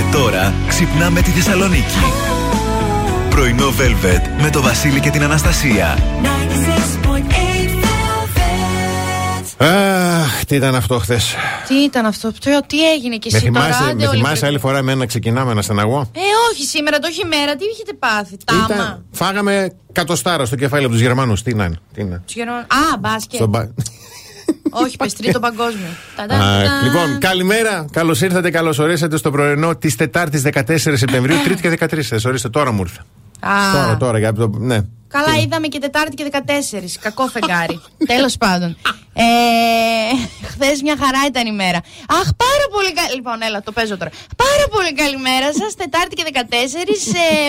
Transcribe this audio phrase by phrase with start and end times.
[0.00, 1.98] Και τώρα ξυπνάμε τη Θεσσαλονίκη.
[3.30, 5.98] Πρωινό Velvet με το Βασίλη και την Αναστασία.
[9.56, 11.34] Αχ, τι ήταν αυτό χθες;
[11.68, 12.32] Τι ήταν αυτό,
[12.66, 13.94] τι έγινε και εσύ τώρα.
[13.96, 16.20] Με θυμάσαι άλλη φορά εμένα ξεκινάμε να στεναγώ; Ε,
[16.52, 20.92] όχι σήμερα, το όχι μέρα, τι έχετε πάθει, τάμα; Ήταν, φάγαμε κατοστάρα στο κεφάλι από
[20.92, 21.42] τους Γερμανούς.
[21.42, 21.80] Τι να είναι.
[21.94, 22.22] Τι είναι.
[22.54, 23.40] Α, μπάσκετ.
[24.70, 25.88] Όχι, πες τρίτο παγκόσμιο.
[26.84, 27.84] λοιπόν, καλημέρα.
[27.92, 32.26] Καλώς ήρθατε, καλώς ορίσατε στο πρωινό της Τετάρτης 14 Σεπτεμβρίου, 3 και 13.
[32.26, 33.04] Ορίστε, τώρα μου ήρθα.
[33.72, 34.50] Τώρα, τώρα, για το.
[34.58, 34.80] Ναι.
[35.10, 36.38] Καλά, είδαμε και Τετάρτη και 14.
[37.00, 37.80] Κακό φεγγάρι.
[38.12, 38.76] Τέλος πάντων.
[39.12, 39.22] Ε,
[40.50, 41.78] Χθες μια χαρά ήταν η μέρα.
[42.08, 43.14] Αχ, πάρα πολύ καλή.
[43.14, 44.10] Λοιπόν, έλα, το παίζω τώρα.
[44.36, 45.74] Πάρα πολύ καλή μέρα σας.
[45.74, 46.36] Τετάρτη και 14.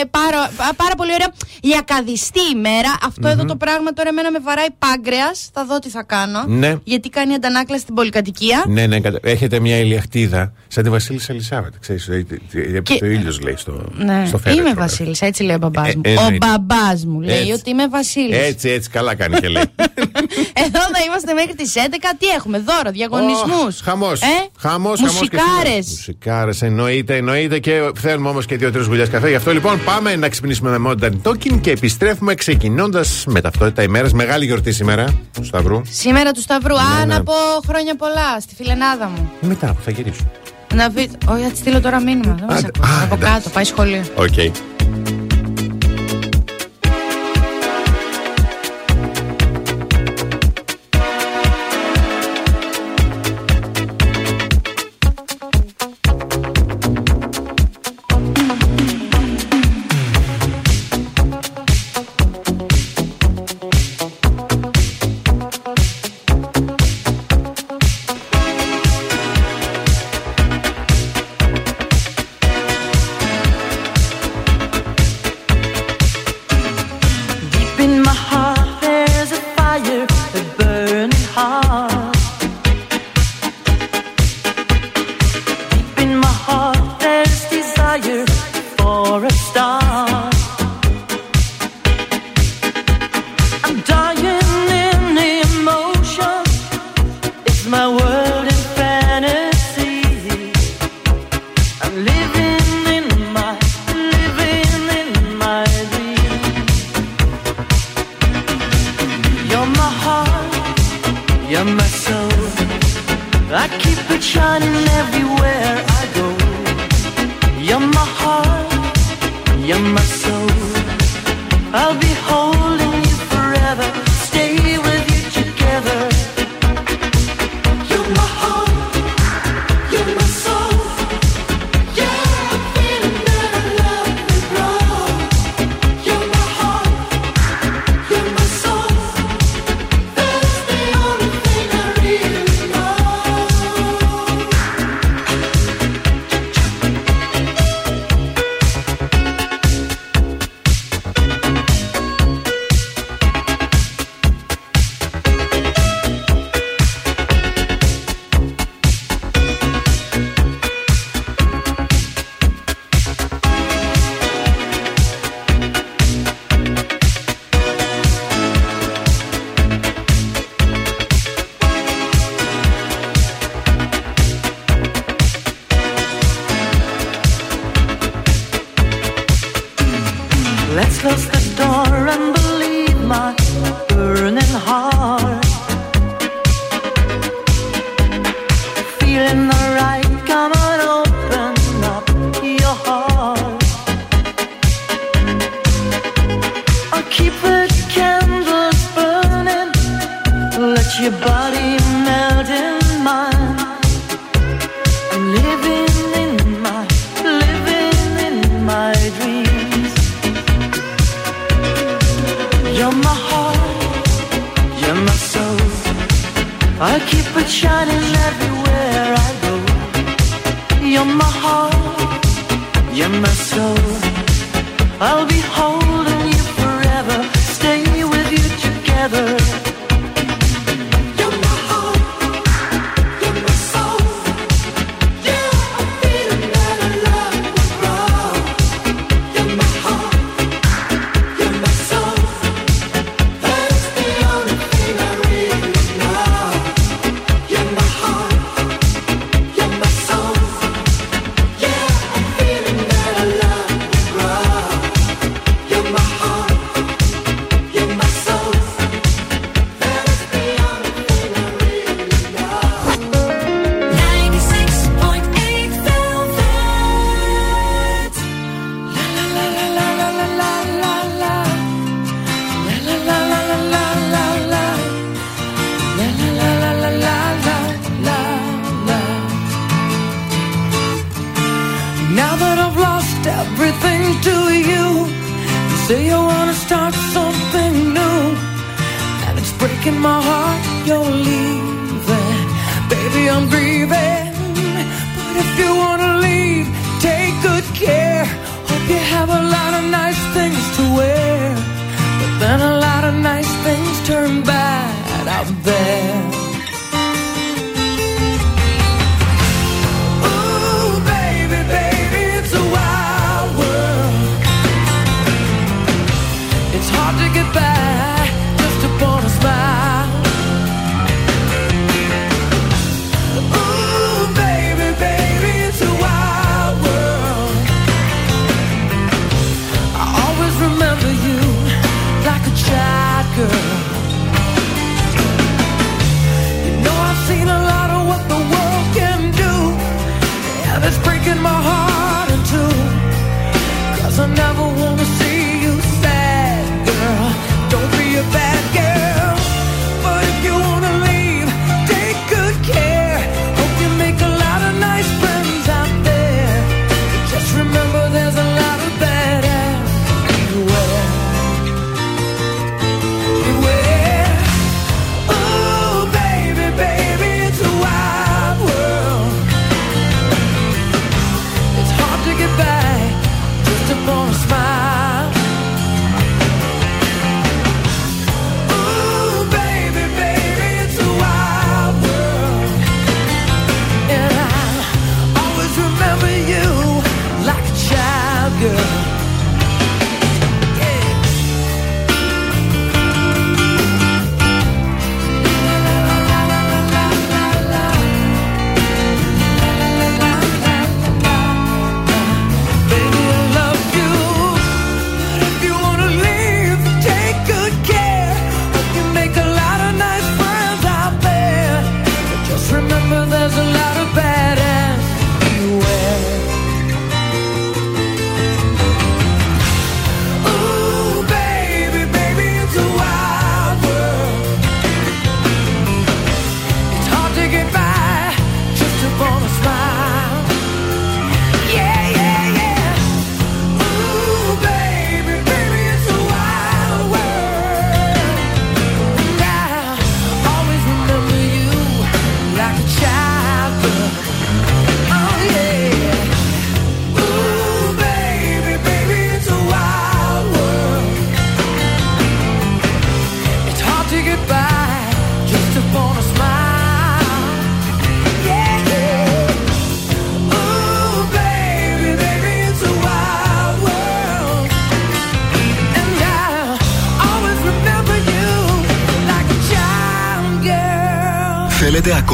[0.00, 1.30] Ε, πάρα, πάρα πολύ ωραία.
[1.60, 2.92] Η ακαδιστή ημέρα.
[3.24, 5.50] εδώ το πράγμα τώρα εμένα με βαράει πάγκρεας.
[5.52, 6.44] Θα δω τι θα κάνω.
[6.46, 6.76] Ναι.
[6.84, 8.64] Γιατί κάνει αντανάκλαση στην πολυκατοικία.
[8.68, 10.52] Ναι, ναι, έχετε μια ηλιακτίδα.
[10.68, 11.72] Σαν τη Βασίλισσα Ελισάβετ.
[11.80, 12.08] Ξέρεις,
[12.82, 12.98] και...
[12.98, 14.24] το ήλιος λέει στο, ναι.
[14.26, 14.64] στο φέρετρο.
[14.64, 16.00] Είμαι Βασίλισσα, έτσι λέει ο μπαμπάς μου.
[16.04, 18.40] Ε, ο μπαμπάς μου λέει ότι είμαι Βασίλισσα.
[18.40, 19.62] Έτσι, έτσι, καλά κάνει και λέει.
[20.64, 21.78] Εδώ θα είμαστε μέχρι τις 11.
[22.18, 23.78] Τι έχουμε, δώρο, διαγωνισμούς.
[23.78, 24.20] Oh, Χαμός.
[24.20, 24.26] Ε;
[24.58, 25.86] Χαμός, Μουσικάρες.
[25.88, 29.28] Μουσικάρες, εννοείται, εννοείται και θέλουμε όμως και δύο-τρεις γουλιέ καφέ.
[29.28, 34.12] Γι' αυτό λοιπόν πάμε να ξυπνήσουμε με Modern Talking και επιστρέφουμε ξεκινώντας με ταυτότητα ημέρας.
[34.12, 35.80] Μεγάλη γιορτή σήμερα του Σταυρού.
[35.90, 36.74] Σήμερα του Σταυρού.
[36.74, 37.14] Ναι, Α, ναι.
[37.14, 37.32] να πω
[37.66, 39.32] χρόνια πολλά στη φιλενάδα μου.
[39.40, 40.30] Μετά που θα γυρίσω.
[40.74, 41.10] Να πει.
[41.28, 42.36] Όχι, θα τη στείλω τώρα μήνυμα.
[42.48, 42.70] Δεν
[43.02, 44.04] Από κάτω, πάει σχολείο.
[44.14, 44.28] OK.
[44.36, 44.71] Okay.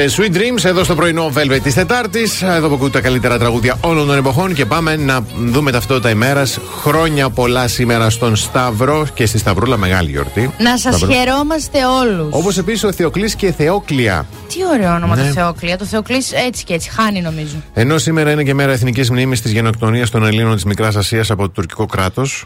[0.00, 2.42] Sweet Dreams, εδώ στο πρωινό Velvet της Τετάρτης.
[2.42, 6.58] Εδώ που ακούτε τα καλύτερα τραγούδια όλων των εποχών και πάμε να δούμε ταυτότητα ημέρας.
[6.82, 10.50] Χρόνια πολλά σήμερα στον Σταύρο και στη Σταυρούλα, μεγάλη γιορτή.
[10.58, 12.26] Να σας χαιρόμαστε όλους.
[12.30, 14.26] Όπως επίσης ο Θεοκλής και η Θεόκλια.
[14.48, 15.22] Τι ωραίο όνομα Ναι.
[15.22, 15.78] το Θεόκλια.
[15.78, 17.54] Το Θεοκλής έτσι και έτσι χάνει νομίζω.
[17.74, 21.42] Ενώ σήμερα είναι και μέρα εθνικής μνήμης της γενοκτονίας των Ελλήνων της Μικράς Ασίας από
[21.42, 22.44] το τουρκικό κράτος.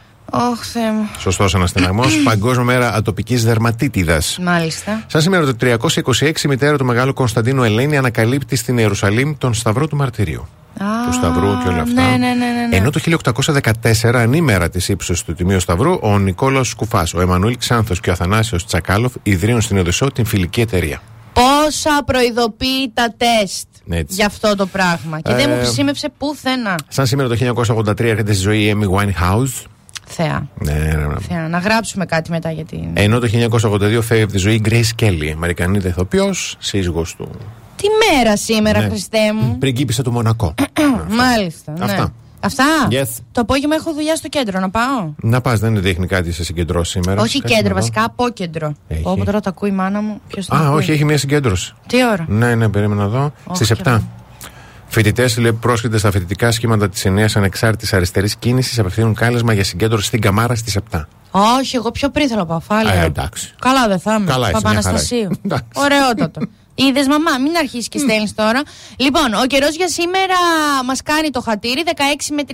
[0.52, 1.08] Ωχ, Θεέ μου.
[1.18, 2.16] Σωστός αναστεναγμός.
[2.24, 4.38] Παγκόσμια μέρα ατοπικής δερματίτιδας.
[4.42, 5.04] Μάλιστα.
[5.06, 9.86] Σαν σήμερα το 326 η μητέρα του Μεγάλου Κωνσταντίνου Ελένη ανακαλύπτει στην Ιερουσαλήμ τον Σταυρό
[9.88, 10.48] του Μαρτυρίου.
[10.78, 12.02] Α, του Σταυρού και όλα αυτά.
[12.02, 12.34] Ναι, ναι, ναι.
[12.34, 12.76] ναι, ναι.
[12.76, 13.00] Ενώ το
[13.82, 18.12] 1814, ανήμερα της ύψωση του Τιμίου Σταυρού, ο Νικόλαο Κουφάς, ο Εμμανουήλ Ξάνθος και ο
[18.12, 21.00] Αθανάσιος Τσακάλοφ ιδρύουν στην Οδυσσό την φιλική εταιρεία.
[21.32, 24.14] Πόσα προειδοποιεί τα τεστ Έτσι.
[24.14, 25.20] για αυτό το πράγμα.
[25.20, 26.74] Και δεν Ε, μου χρησιμεύσε πουθενά.
[26.88, 27.36] Σαν σήμερα το
[27.76, 29.64] 1983 έρχεται στη ζωή η Amy Winehouse.
[30.08, 30.48] Θεά.
[30.58, 31.14] Ναι, ναι, ναι.
[31.28, 31.48] Θεά.
[31.48, 32.84] Να γράψουμε κάτι μετά για την.
[32.94, 33.28] Ενώ το
[33.62, 37.28] 1982 φεύγει από τη ζωή η Grace Kelly, Αμερικανίδα ηθοποιό, σύζυγος του.
[37.76, 38.88] Τι μέρα σήμερα, Ναι.
[38.88, 39.56] Χριστέ μου.
[39.58, 40.54] Πριγκίπισσα του Μονακό.
[41.22, 41.72] Μάλιστα.
[41.78, 41.84] ναι.
[41.84, 42.12] Αυτά.
[42.40, 42.64] Αυτά.
[42.90, 43.06] Yes.
[43.32, 46.90] Το απόγευμα έχω δουλειά στο κέντρο, να πάω; Να πας, δεν δείχνει κάτι σε συγκεντρώσει
[46.90, 47.20] σήμερα.
[47.22, 47.80] όχι Κάτσε κέντρο, να δω.
[47.80, 48.72] βασικά απόκεντρο.
[48.88, 49.02] Έχει.
[49.04, 50.20] Όπου τώρα το ακούει η μάνα μου.
[50.28, 51.74] Ποιος το Α, ακούει; όχι, έχει μια συγκέντρωση.
[51.86, 53.32] Τι ώρα; Ναι, ναι, περίμενα εδώ.
[53.44, 54.00] Όχι, Στις και 7.
[54.86, 55.02] Εγώ.
[55.28, 60.20] Φοιτητέ πρόσκλητε στα φοιτητικά σχήματα της ενιαίας ανεξάρτητης αριστερής κίνησης απευθύνουν κάλεσμα για συγκέντρωση στην
[60.20, 61.04] Καμάρα στις 7.
[61.30, 62.60] Όχι, εγώ πιο πριν θέλω να πάω.
[62.60, 62.92] Φάλια.
[62.92, 63.54] Ε, εντάξει.
[63.60, 64.26] Καλά δεν θα είμαι.
[64.30, 65.22] Καλά, είσαι, μια Παπαναστασίου.
[65.22, 65.38] χαρά.
[65.44, 65.64] Εντάξει.
[65.74, 66.40] Ωραιότατο.
[66.78, 68.62] Είδες, μαμά, μην αρχίσεις και στέλνεις τώρα.
[68.96, 70.38] Λοιπόν, ο καιρός για σήμερα
[70.84, 71.90] μας κάνει το χατήρι 16
[72.30, 72.52] με 31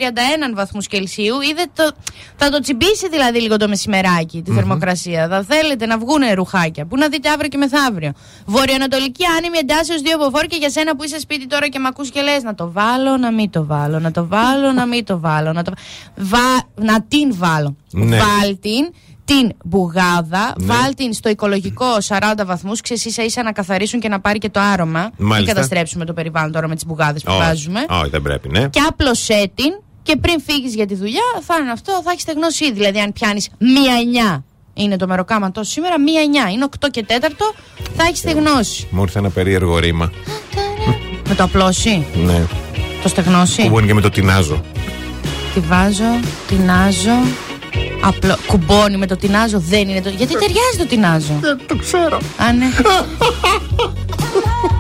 [0.55, 1.41] βαθμούς Κελσίου.
[1.41, 1.91] Είδε το,
[2.37, 5.29] θα το τσιμπήσει δηλαδή λίγο το μεσημεράκι τη θερμοκρασία.
[5.29, 6.87] Θα θέλετε να βγουν ρουχάκια.
[6.87, 8.13] Πού να δείτε αύριο και μεθαύριο.
[8.47, 12.11] Βορειοανατολική άνεμη εντάσσεως δύο μποφόρ και για σένα που είσαι σπίτι τώρα και με ακούς
[12.11, 15.21] και λες να το βάλω, να μην το βάλω, να το βάλω, να μην το
[15.21, 15.53] βάλω.
[15.53, 15.73] Να, το...
[16.17, 16.39] Βα...
[16.75, 17.77] να την βάλω.
[17.91, 18.17] Ναι.
[18.17, 18.93] Βάλ την
[19.25, 20.67] την μπουγάδα, Ναι.
[20.67, 24.49] βάλ την στο οικολογικό 40 βαθμούς, ξέρεις ίσα ίσα να καθαρίσουν και να πάρει και
[24.51, 25.11] το άρωμα.
[25.17, 25.53] Μην Μάλιστα.
[25.55, 27.85] καταστρέψουμε το περιβάλλον τώρα με τις μπουγάδες που Όχι, βάζουμε.
[27.91, 28.69] όχι, δεν πρέπει, ναι.
[28.69, 32.65] Και άπλωσέ την και πριν φύγεις για τη δουλειά, θα είναι αυτό, θα έχεις στεγνώσει
[32.65, 32.75] ήδη.
[32.75, 37.55] Δηλαδή, αν πιάνεις μία εννιά είναι το μεροκάματο σήμερα, μία εννιά είναι 8 και 4,
[37.97, 38.87] θα έχεις στεγνώσει.
[38.91, 40.13] Μου ήρθε ένα περίεργο ρήμα.
[41.29, 42.43] Με το απλώσει, Ναι.
[43.03, 43.63] το στεγνώσει.
[43.63, 44.61] Κουμπώνει και με το τεινάζω.
[45.55, 46.05] Τη βάζω,
[46.49, 47.11] τεινάζω.
[48.01, 50.09] Απλό, κουμπώνει με το τεινάζω, δεν είναι το.
[50.09, 52.17] Γιατί ταιριάζει το τεινάζω; Δεν το ξέρω.
[52.17, 52.67] Α, ναι.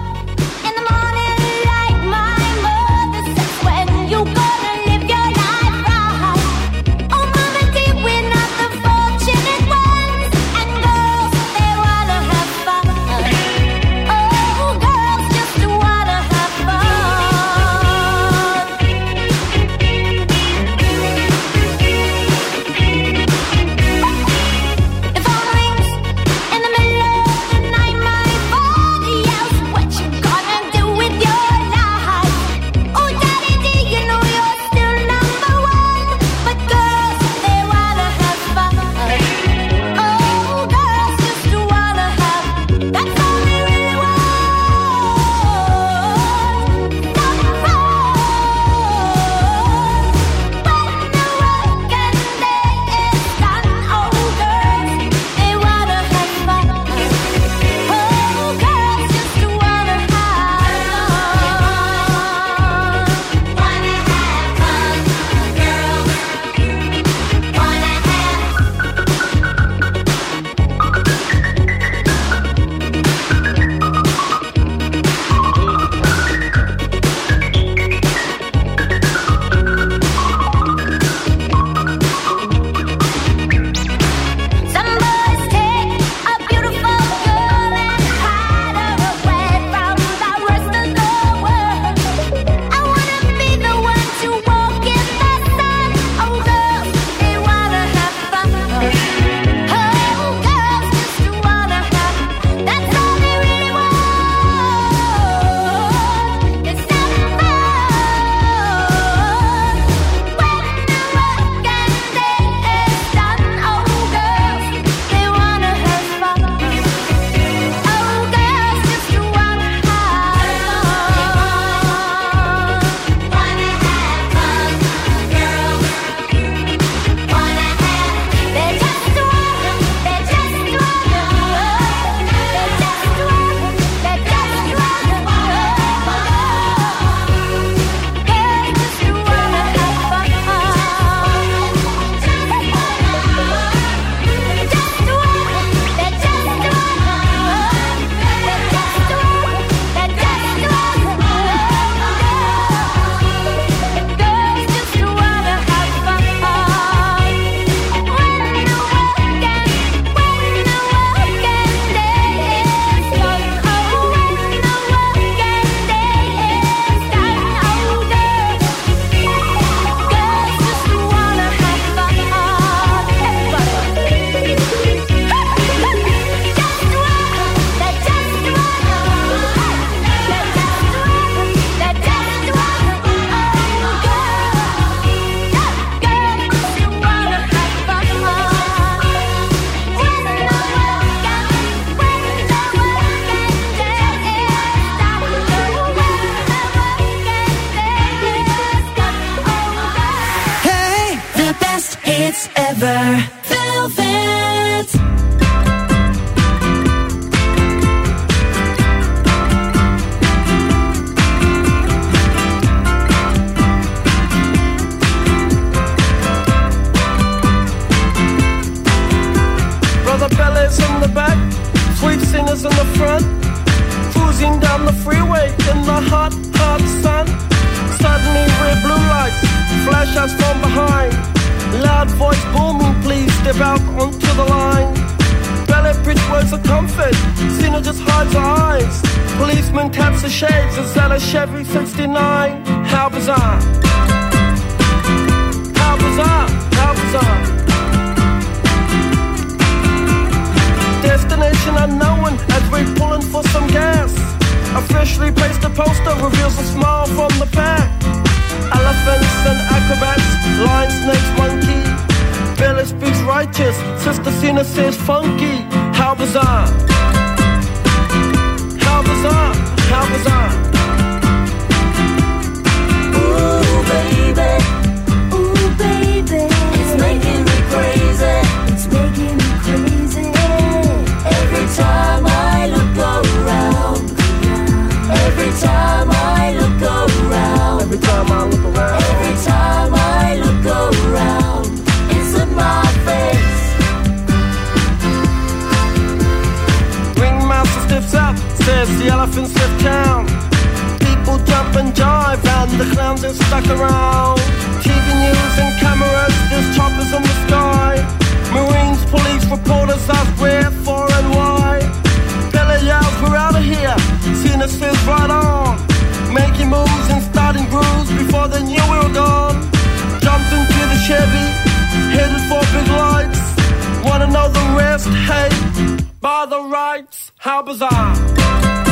[327.42, 328.91] how bizarre!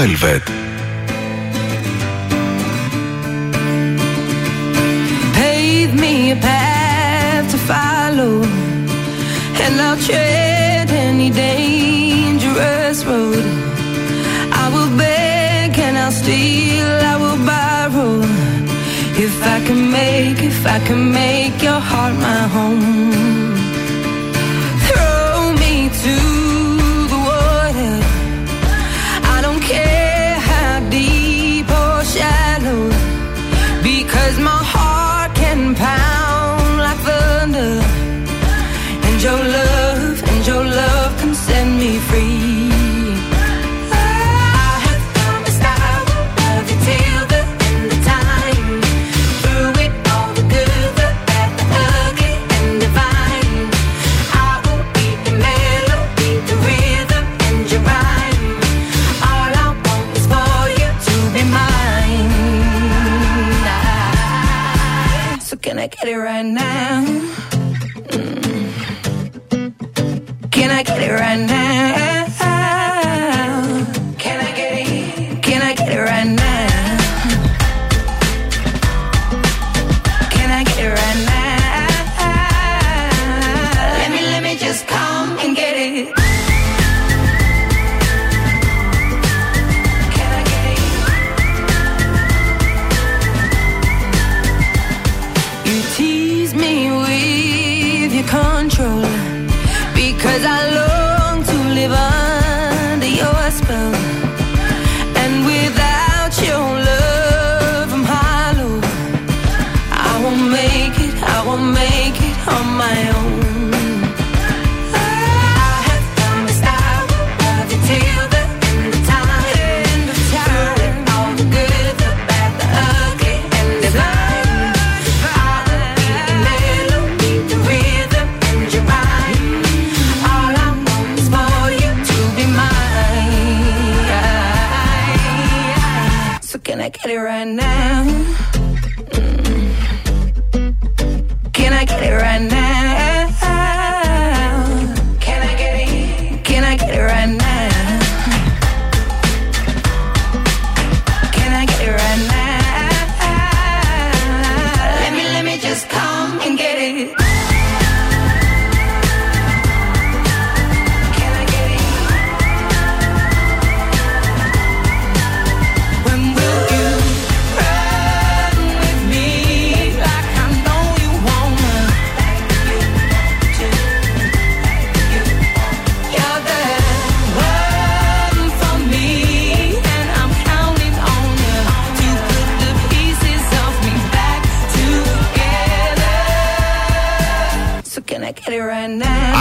[0.00, 0.59] Velvet.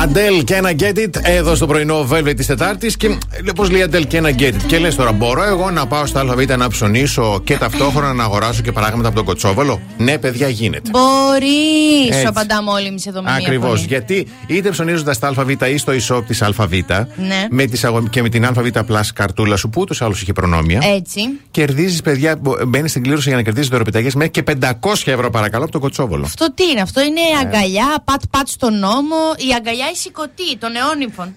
[0.10, 2.98] Αντέλ και ένα get it; Εδώ στο πρωινό Velvet της Τετάρτης.
[2.98, 3.10] Και
[3.56, 6.20] πώς λέει Αντέλ και ένα get it; Και λες τώρα, μπορώ εγώ να πάω στα
[6.20, 9.82] ΑΒ να ψωνίσω και ταυτόχρονα να αγοράσω και πράγματα από τον Κοτσόβολο.
[9.98, 10.90] Ναι, παιδιά, γίνεται.
[10.90, 12.20] Μπορείς, Έτσι.
[12.22, 13.70] σου απαντάμε όλοι εμείς εδώ με μία Ακριβώς.
[13.70, 13.86] φωνή.
[13.88, 16.74] Γιατί είτε ψωνίζοντας τα ΑΒ ή στο e-shop της ΑΒ
[17.16, 17.48] Ναι.
[17.50, 18.04] με τις αγο...
[18.10, 20.82] και με την ΑΒ Plus καρτούλα σου που ούτως ή άλλως είχε προνόμια.
[20.96, 21.22] Έτσι.
[21.52, 24.72] Κερδίζεις, παιδιά, μπαίνεις στην κλήρωση για να κερδίσει δωροπιταγές μέχρι και 500
[25.06, 26.24] ευρώ παρακαλώ από τον Κοτσόβολο.
[26.26, 27.46] Αυτό τι είναι, αυτό είναι Ε.
[27.48, 31.34] αγκαλιά, πατ-πατ στον νόμο, η αγκαλιά η σηκωτή των αιώνυφων.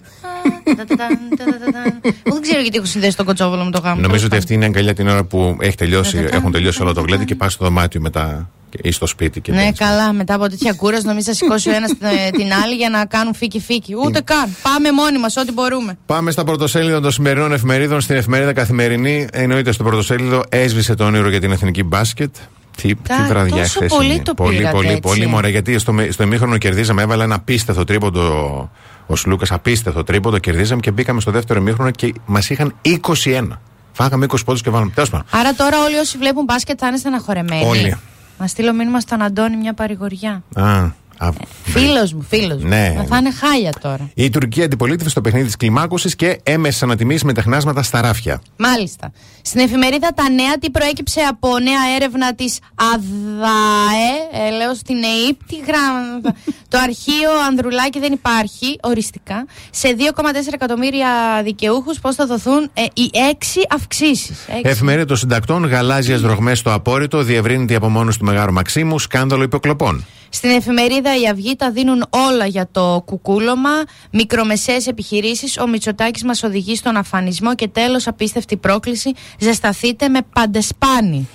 [2.24, 4.00] Εγώ δεν ξέρω γιατί έχω συνδέσει τον κοτσόβολο με το γάμο.
[4.00, 6.82] Νομίζω ότι Τέλος αυτή είναι η αγκαλιά την ώρα που έχει τελειώσει, Τα-τα-τα, έχουν τελειώσει
[6.82, 7.12] όλο το τα-τα-τα.
[7.14, 9.40] γλέντι και πας στο δωμάτιο μετά και- ή στο σπίτι.
[9.40, 9.86] Και Ναι, τέτοια.
[9.86, 10.12] καλά.
[10.12, 11.90] Μετά από τέτοια κούραση, νομίζω θα σηκώσει ο ένας
[12.32, 13.94] την άλλη για να κάνουν φίκι-φίκι.
[14.04, 14.56] Ούτε καν.
[14.62, 15.98] Πάμε μόνοι μας, ό,τι μπορούμε.
[16.06, 18.00] Πάμε στα πρωτοσέλιδα των σημερινών εφημερίδων.
[18.00, 22.34] Στην εφημερίδα Καθημερινή, εννοείται στο πρωτοσέλιδο, έσβησε το όνειρο για την εθνική μπάσκετ.
[22.88, 24.22] Τι, Κα- τι βραδιά τόσο χθες πολύ είναι.
[24.22, 25.00] το πολύ, πήρατε πολύ, έτσι.
[25.00, 25.48] πολύ μωρέ.
[25.48, 28.70] Γιατί στο, με- στο ημίχρονο κερδίζαμε, έβαλε ένα απίστευτο τρίποντο
[29.06, 30.38] ο Σλούκας, απίστευτο τρίποντο.
[30.38, 32.74] Κερδίζαμε και μπήκαμε στο δεύτερο ημίχρονο και μας είχαν
[33.24, 33.48] 21.
[33.92, 34.90] Φάγαμε 20 πόντους και βάλαμε.
[34.94, 35.26] Τέλος πάντων.
[35.30, 37.64] Άρα τώρα όλοι όσοι βλέπουν μπάσκετ θα είναι στεναχωρεμένοι.
[37.64, 37.96] Όλοι.
[38.38, 40.42] Να στείλω μήνυμα στον Αντώνη μια παρηγοριά.
[40.54, 40.94] Α, α,
[41.62, 42.68] Φίλος μου, φίλος μου.
[42.68, 42.92] Ναι.
[42.96, 44.10] Να θα είναι χάλια τώρα.
[44.14, 48.42] Η Τουρκία αντιπολίτευε στο παιχνίδι της κλιμάκωσης και έμεσες ανατιμήσεις με τεχνάσματα στα ράφια.
[48.56, 49.12] Μάλιστα.
[49.42, 55.44] Στην εφημερίδα Τα Νέα, τι προέκυψε από νέα έρευνα της ΑΔΑΕ, ε, λέω στην ΕΕΠ,
[55.46, 56.34] τι γράμμα.
[56.72, 59.46] το αρχείο Ανδρουλάκη δεν υπάρχει οριστικά.
[59.70, 61.08] Σε 2,4 εκατομμύρια
[61.44, 64.46] δικαιούχους, πώς θα δοθούν ε, οι έξι αυξήσεις.
[64.62, 70.04] Εφημερίδα των συντακτών, γαλάζιες δρογμές στο απόρριτο, διευρύνεται η απομόνωση του Μεγάρου Μαξίμου, σκάνδαλο υποκλοπών.
[70.34, 73.70] Στην εφημερίδα Η Αυγή τα δίνουν όλα για το κουκούλωμα.
[74.10, 79.12] Μικρομεσαίες επιχειρήσεις, ο Μητσοτάκης μας οδηγεί στον αφανισμό και τέλος απίστευτη πρόκληση.
[79.38, 81.28] Ζεσταθείτε με παντεσπάνι.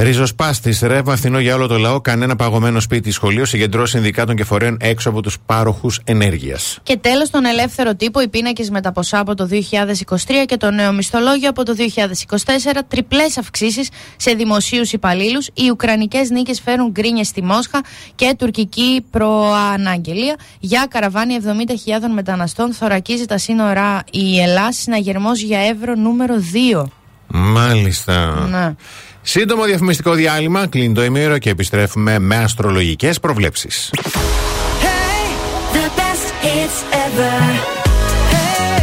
[0.00, 4.44] Ριζοσπάστης, ρεύμα φθηνό για όλο το λαό, κανένα παγωμένο σπίτι ή σχολείο, συγκεντρώσει συνδικάτων και
[4.44, 6.78] φορέων έξω από τους πάροχους ενέργειας.
[6.82, 10.70] Και τέλος τον ελεύθερο τύπο, οι πίνακες με τα ποσά από το 2023 και το
[10.70, 15.46] νέο μισθολόγιο από το 2024, τριπλές αυξήσεις σε δημοσίους υπαλλήλους.
[15.54, 17.80] Οι ουκρανικές νίκες φέρουν γκρίνιες στη Μόσχα
[18.14, 22.72] και τουρκική προαναγγελία για καραβάνι 70.000 μεταναστών.
[22.72, 26.34] Θωρακίζει τα σύνορα η Ελλάδα, συναγερμός για ευρώ νούμερο
[26.82, 26.88] 2.
[27.30, 28.46] Μάλιστα.
[28.50, 28.74] Ναι.
[29.30, 33.90] Σύντομο διαφημιστικό διάλειμμα, κλείνει το ημίρο και επιστρέφουμε με αστρολογικές προβλέψεις.
[35.72, 37.36] The best hits ever.
[38.32, 38.80] Hey,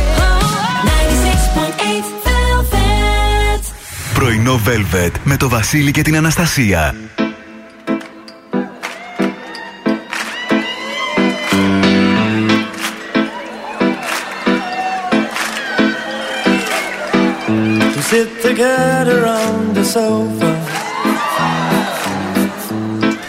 [1.90, 3.64] 96.8 Velvet.
[4.14, 6.96] Πρωινό Velvet με το Βασίλη και την Αναστασία.
[18.16, 20.52] Sit together on the sofa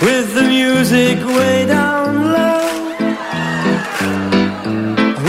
[0.07, 2.69] with the music way down low.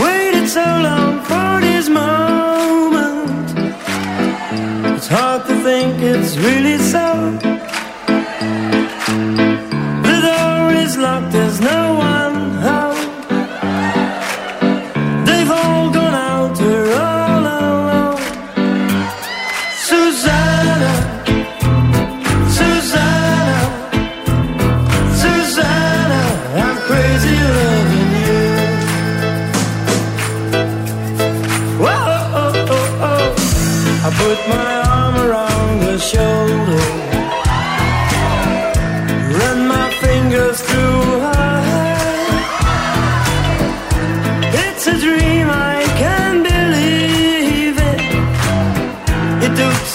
[0.02, 3.48] Waited so long for this moment.
[4.94, 6.77] It's hard to think it's really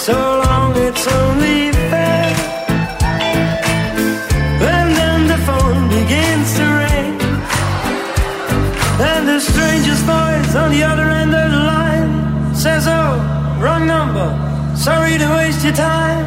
[0.04, 2.28] so long it's only fair.
[4.72, 7.14] And then the phone begins to ring,
[9.00, 12.12] and the strangest voice on the other end of the line
[12.54, 13.12] says, "Oh,
[13.62, 14.28] wrong number.
[14.76, 16.26] Sorry to waste your time."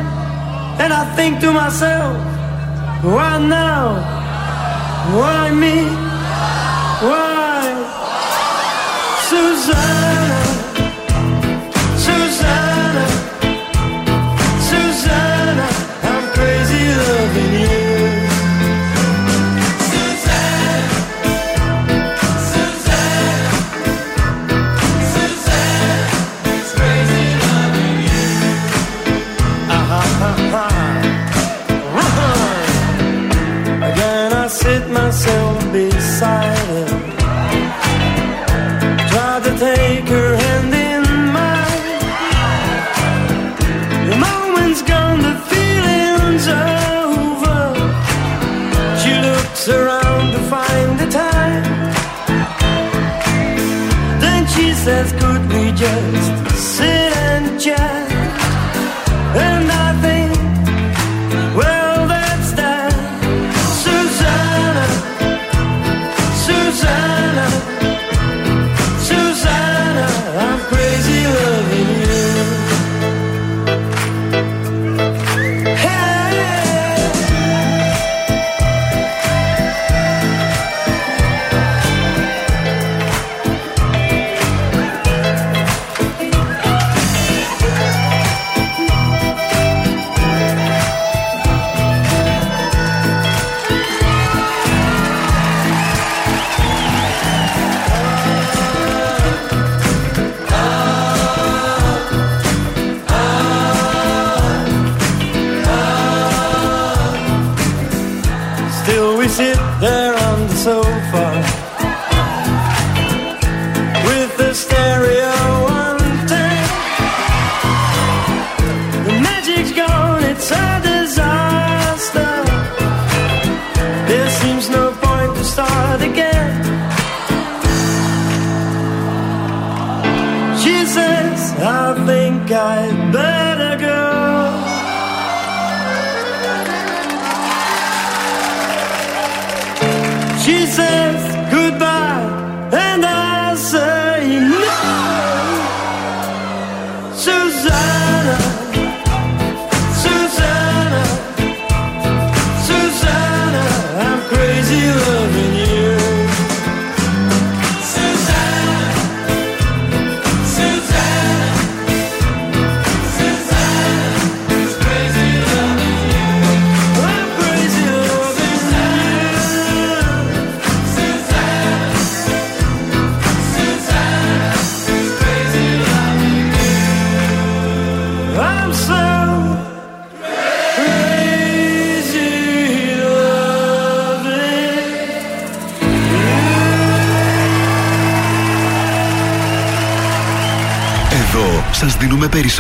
[0.82, 2.18] And I think to myself,
[3.04, 3.84] "Why now?
[5.20, 5.78] Why me?
[7.10, 7.62] Why,
[9.30, 10.07] Suzanne?"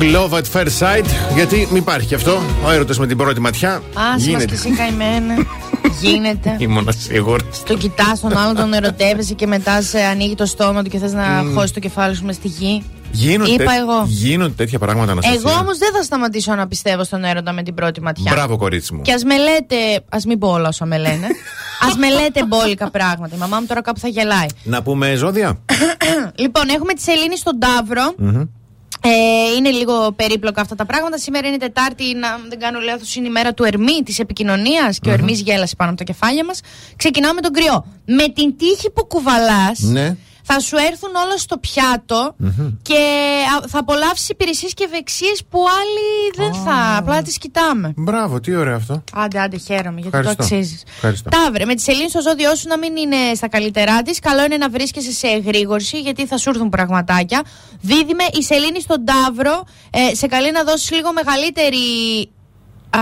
[0.00, 1.04] Love at First Sight.
[1.34, 2.40] Γιατί μην υπάρχει αυτό.
[2.64, 3.82] Ο έρωτας με την πρώτη ματιά.
[3.94, 4.54] Άσε μας και γίνεται.
[4.54, 5.34] εσύ καημένα.
[6.02, 6.56] Γίνεται.
[6.58, 7.44] Ήμουν σίγουρη.
[7.66, 11.12] Το κοιτάς τον άλλον, τον ερωτεύεσαι και μετά σε ανοίγει το στόμα του και θες
[11.12, 12.82] να χώσει το κεφάλι σου με στη γη.
[13.12, 14.04] Γίνονται, Είπα τέ- εγώ.
[14.06, 17.74] γίνονται τέτοια πράγματα να Εγώ όμως δεν θα σταματήσω να πιστεύω στον έρωτα με την
[17.74, 18.32] πρώτη ματιά.
[18.34, 19.02] Μπράβο, κορίτσι μου.
[19.02, 19.76] Και ας με λέτε.
[20.08, 21.26] Α μην πω όλα όσα με λένε.
[21.88, 23.34] ας με λέτε μπόλικα πράγματα.
[23.36, 24.46] Η μαμά μου τώρα κάπου θα γελάει.
[24.62, 25.58] Να πούμε ζώδια;
[26.42, 28.14] λοιπόν, έχουμε τη Σελήνη στον ταυρο
[29.02, 29.10] Ε,
[29.56, 31.18] είναι λίγο περίπλοκα αυτά τα πράγματα.
[31.18, 34.98] Σήμερα είναι Τετάρτη, να δεν κάνω λάθος, είναι η μέρα του Ερμή, της επικοινωνίας.
[34.98, 36.60] Και ο Ερμής γέλασε πάνω από τα κεφάλια μας.
[36.96, 37.84] Ξεκινάω με τον κρυό.
[38.04, 40.16] Με την τύχη που κουβαλάς, Ναι.
[40.42, 42.34] Θα σου έρθουν όλα στο πιατο
[42.82, 42.98] και
[43.64, 46.96] α, θα απολαύσεις υπηρεσίες και ευεξίες που άλλοι δεν θα.
[46.96, 47.92] Απλά τις κοιτάμε.
[47.96, 49.02] Μπράβο, τι ωραίο αυτό.
[49.14, 50.36] Άντε, άντε, χαίρομαι γιατί Ευχαριστώ.
[50.36, 50.82] το αξίζεις.
[50.94, 51.30] Ευχαριστώ.
[51.30, 54.18] Ταύρε, με τη σελήνη στο ζώδιό σου να μην είναι στα καλύτερά της.
[54.18, 57.42] Καλό είναι να βρίσκεσαι σε εγρήγορση γιατί θα σου έρθουν πραγματάκια.
[57.80, 61.78] Δίδυμε, η σελήνη στον Ταύρο ε, σε καλεί να δώσεις λίγο μεγαλύτερη.
[62.90, 63.00] Α,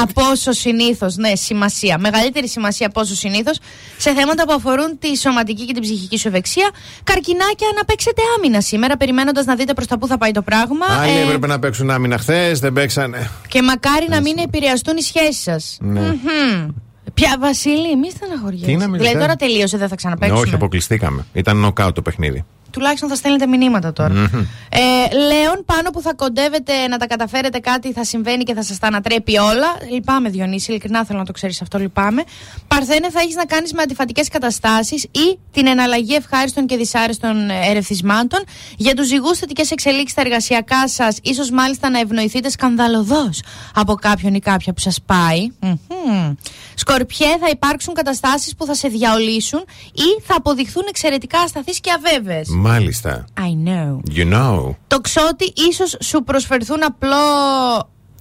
[0.00, 1.98] από όσο συνήθως, ναι, σημασία.
[1.98, 3.58] Μεγαλύτερη σημασία από όσο συνήθως
[3.96, 6.70] σε θέματα που αφορούν τη σωματική και την ψυχική σου ευεξία.
[7.04, 10.86] Καρκινάκια να παίξετε άμυνα σήμερα, περιμένοντας να δείτε προς τα πού θα πάει το πράγμα.
[11.00, 13.30] Άλλοι Ε, έπρεπε να παίξουν άμυνα χθες, δεν παίξανε.
[13.48, 15.76] και μακάρι να μην επηρεαστούν οι σχέσεις σας.
[15.80, 16.16] Ναι.
[17.14, 18.66] Πια, Βασίλη, μη στεναχωριέσαι.
[18.66, 19.20] Τι να μην Δηλαδή στέλνω.
[19.20, 20.40] τώρα τελείωσε, δεν θα ξαναπέξουμε.
[20.40, 21.24] Όχι, αποκλειστήκαμε.
[21.32, 22.44] Ήταν νοκάου το παιχνίδι.
[22.70, 24.14] Τουλάχιστον θα στέλνετε μηνύματα τώρα.
[24.68, 28.78] Ε, Λέων, πάνω που θα κοντεύετε να τα καταφέρετε κάτι, θα συμβαίνει και θα σας
[28.78, 29.66] τα ανατρέπει όλα.
[29.90, 32.22] Λυπάμαι, Διονύση, ειλικρινά θέλω να το ξέρεις αυτό, λυπάμαι.
[32.68, 37.70] Παρθένε, θα έχεις να κάνεις με αντιφατικές καταστάσεις ή την εναλλαγή ευχάριστων και δυσάρεστων ε,
[37.70, 38.44] ερεθισμάτων.
[38.76, 43.42] Για τους ζυγούς, θετικές εξελίξεις στα εργασιακά σας, ίσως μάλιστα να ευνοηθείτε σκανδαλωδώς
[43.74, 45.48] από κάποιον ή κάποια που σας πάει.
[45.60, 46.34] Μμμ.
[46.74, 52.48] Σκορπιέ, θα υπάρξουν καταστάσεις που θα σε διαολίσουν ή θα αποδειχθούν εξαιρετικά ασταθείς και αβέβαιες.
[52.58, 53.24] Μάλιστα.
[53.38, 54.16] I know.
[54.16, 54.74] You know.
[54.86, 57.16] Το ξότι ίσως σου προσφερθούν απλό.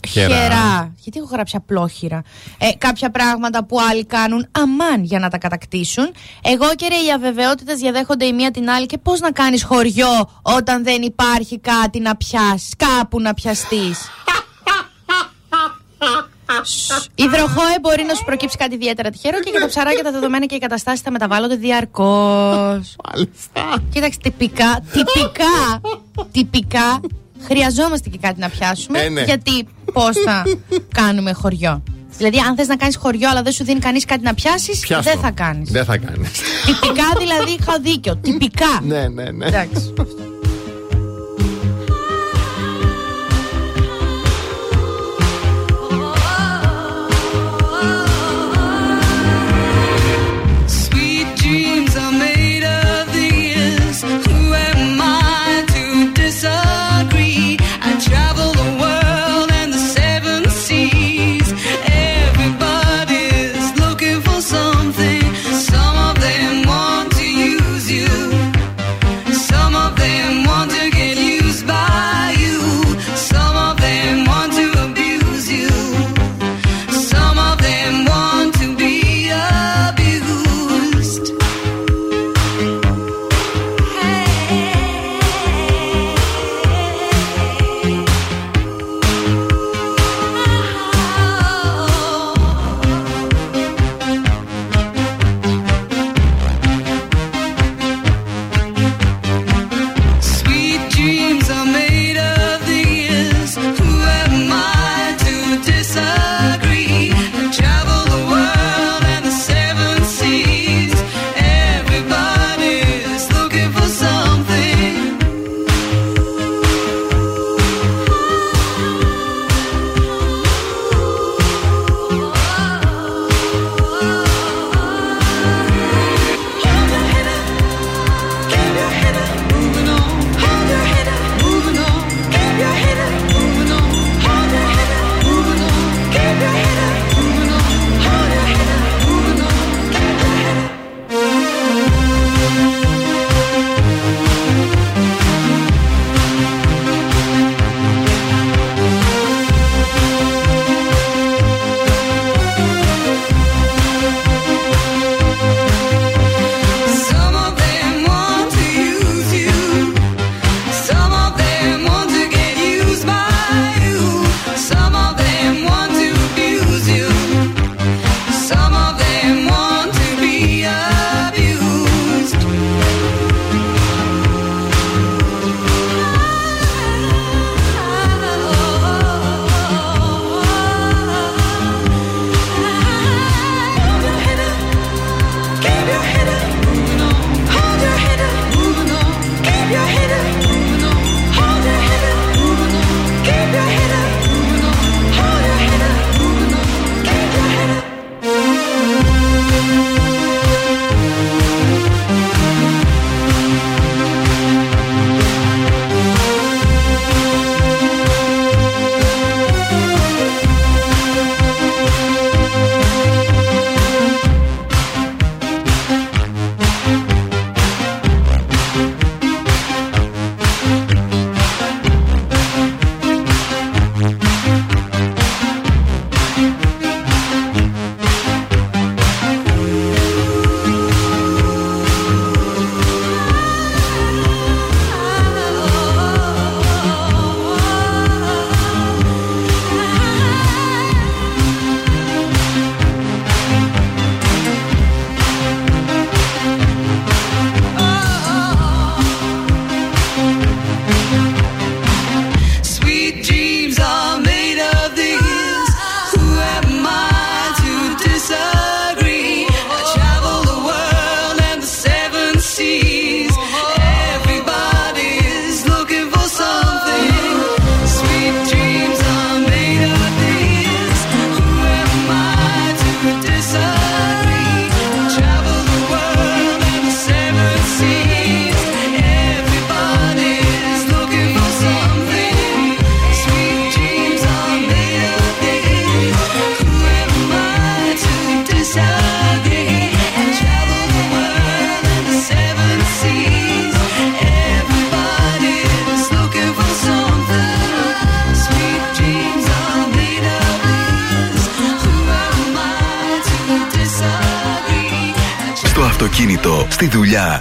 [0.07, 0.93] Χερά.
[0.97, 2.21] Γιατί έχω γράψει απλόχειρα.
[2.57, 6.11] Ε, κάποια πράγματα που άλλοι κάνουν αμάν για να τα κατακτήσουν.
[6.43, 8.85] Εγώ και ρε, οι αβεβαιότητε διαδέχονται η μία την άλλη.
[8.85, 14.09] Και πώς να κάνεις χωριό όταν δεν υπάρχει κάτι να πιάσεις, κάπου να πιαστείς.
[17.15, 20.55] Υδροχόε μπορεί να σου προκύψει κάτι ιδιαίτερα τυχερό και για τα ψαράκια τα δεδομένα και
[20.55, 22.95] οι καταστάσεις θα μεταβάλλονται διαρκώς.
[23.05, 23.83] Μάλιστα.
[23.91, 25.81] Κοίταξε, τυπικά, τυπικά,
[26.31, 26.99] τυπικά
[27.47, 28.99] χρειαζόμαστε και κάτι να πιάσουμε.
[28.99, 29.21] Ε, ναι.
[29.23, 30.43] Γιατί πώς θα
[30.93, 31.83] κάνουμε χωριό.
[32.17, 35.11] Δηλαδή, αν θες να κάνεις χωριό, αλλά δεν σου δίνει κανείς κάτι να πιάσεις, Πιάστο.
[35.11, 35.71] δεν θα κάνεις.
[35.71, 36.31] Δεν θα κάνεις.
[36.65, 38.15] Τυπικά δηλαδή είχα δίκιο.
[38.15, 38.79] Τυπικά.
[38.83, 39.45] ναι, ναι, ναι.
[39.45, 39.93] Εντάξει.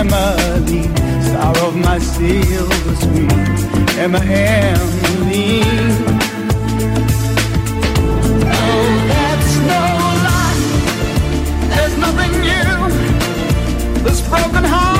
[0.00, 0.84] Emily,
[1.22, 3.30] star of my silver screen.
[3.98, 5.60] Emma Emily.
[8.48, 9.82] Oh, that's no
[10.26, 10.60] lie.
[11.68, 14.02] There's nothing new.
[14.02, 14.99] This broken heart.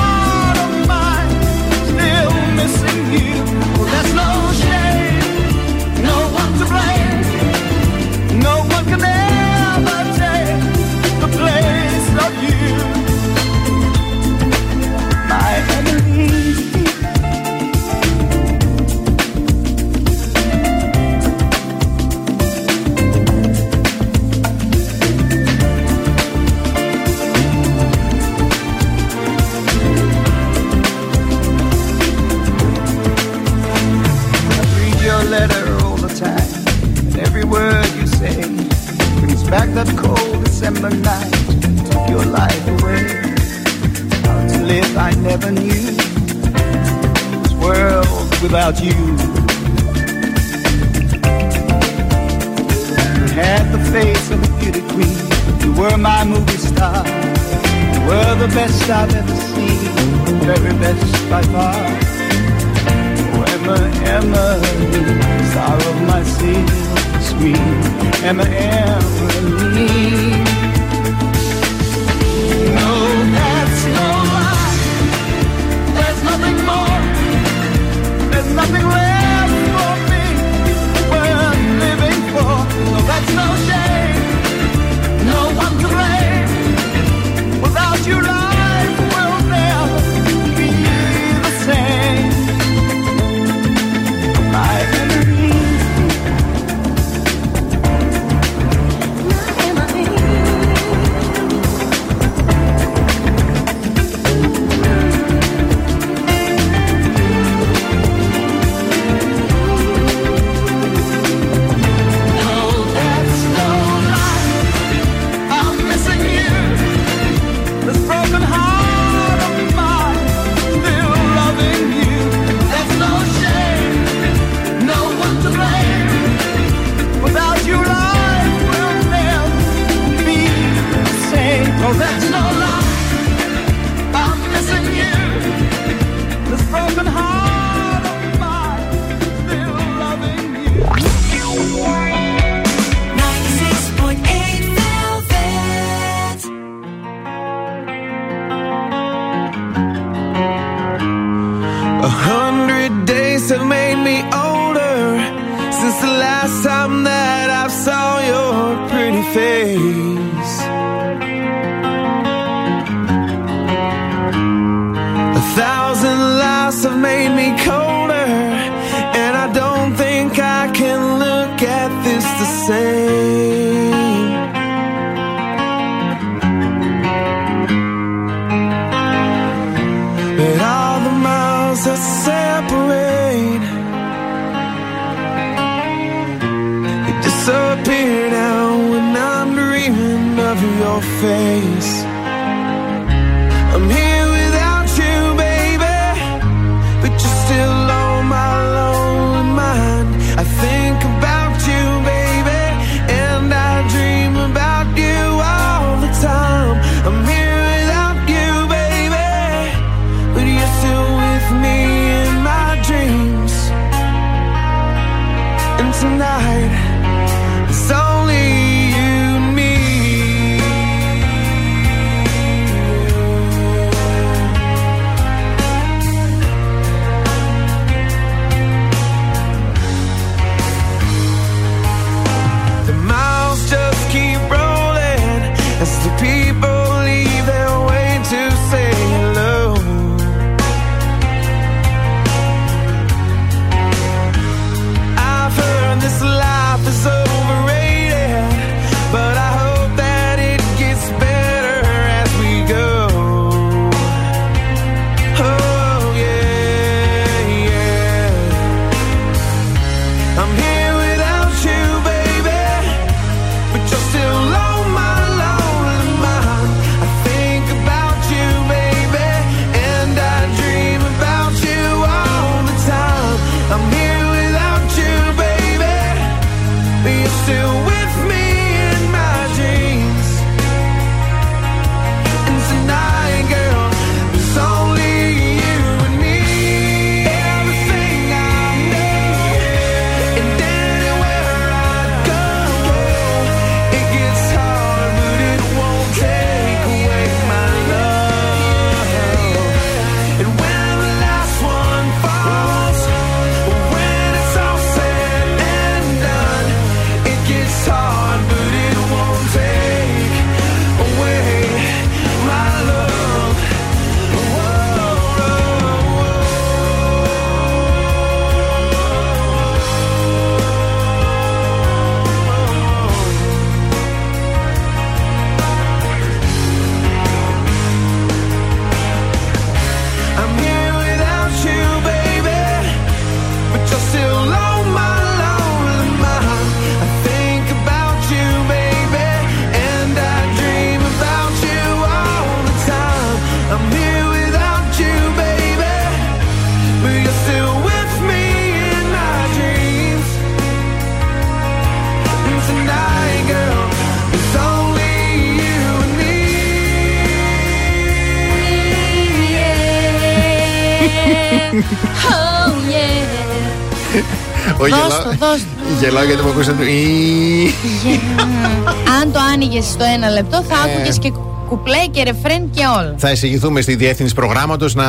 [365.41, 366.05] Δώσ' γελάω- το, δώσ' το.
[366.05, 366.83] Γελάω γιατί μου ακούσατε.
[366.83, 367.73] το «Ι».
[369.21, 370.91] Αν το άνοιγες στο ένα λεπτό, θα Ε.
[370.93, 371.31] άκουγες και
[371.71, 373.15] κουπλέ και ρεφρέν και όλα.
[373.17, 375.05] Θα εισηγηθούμε στη διεύθυνση προγράμματος να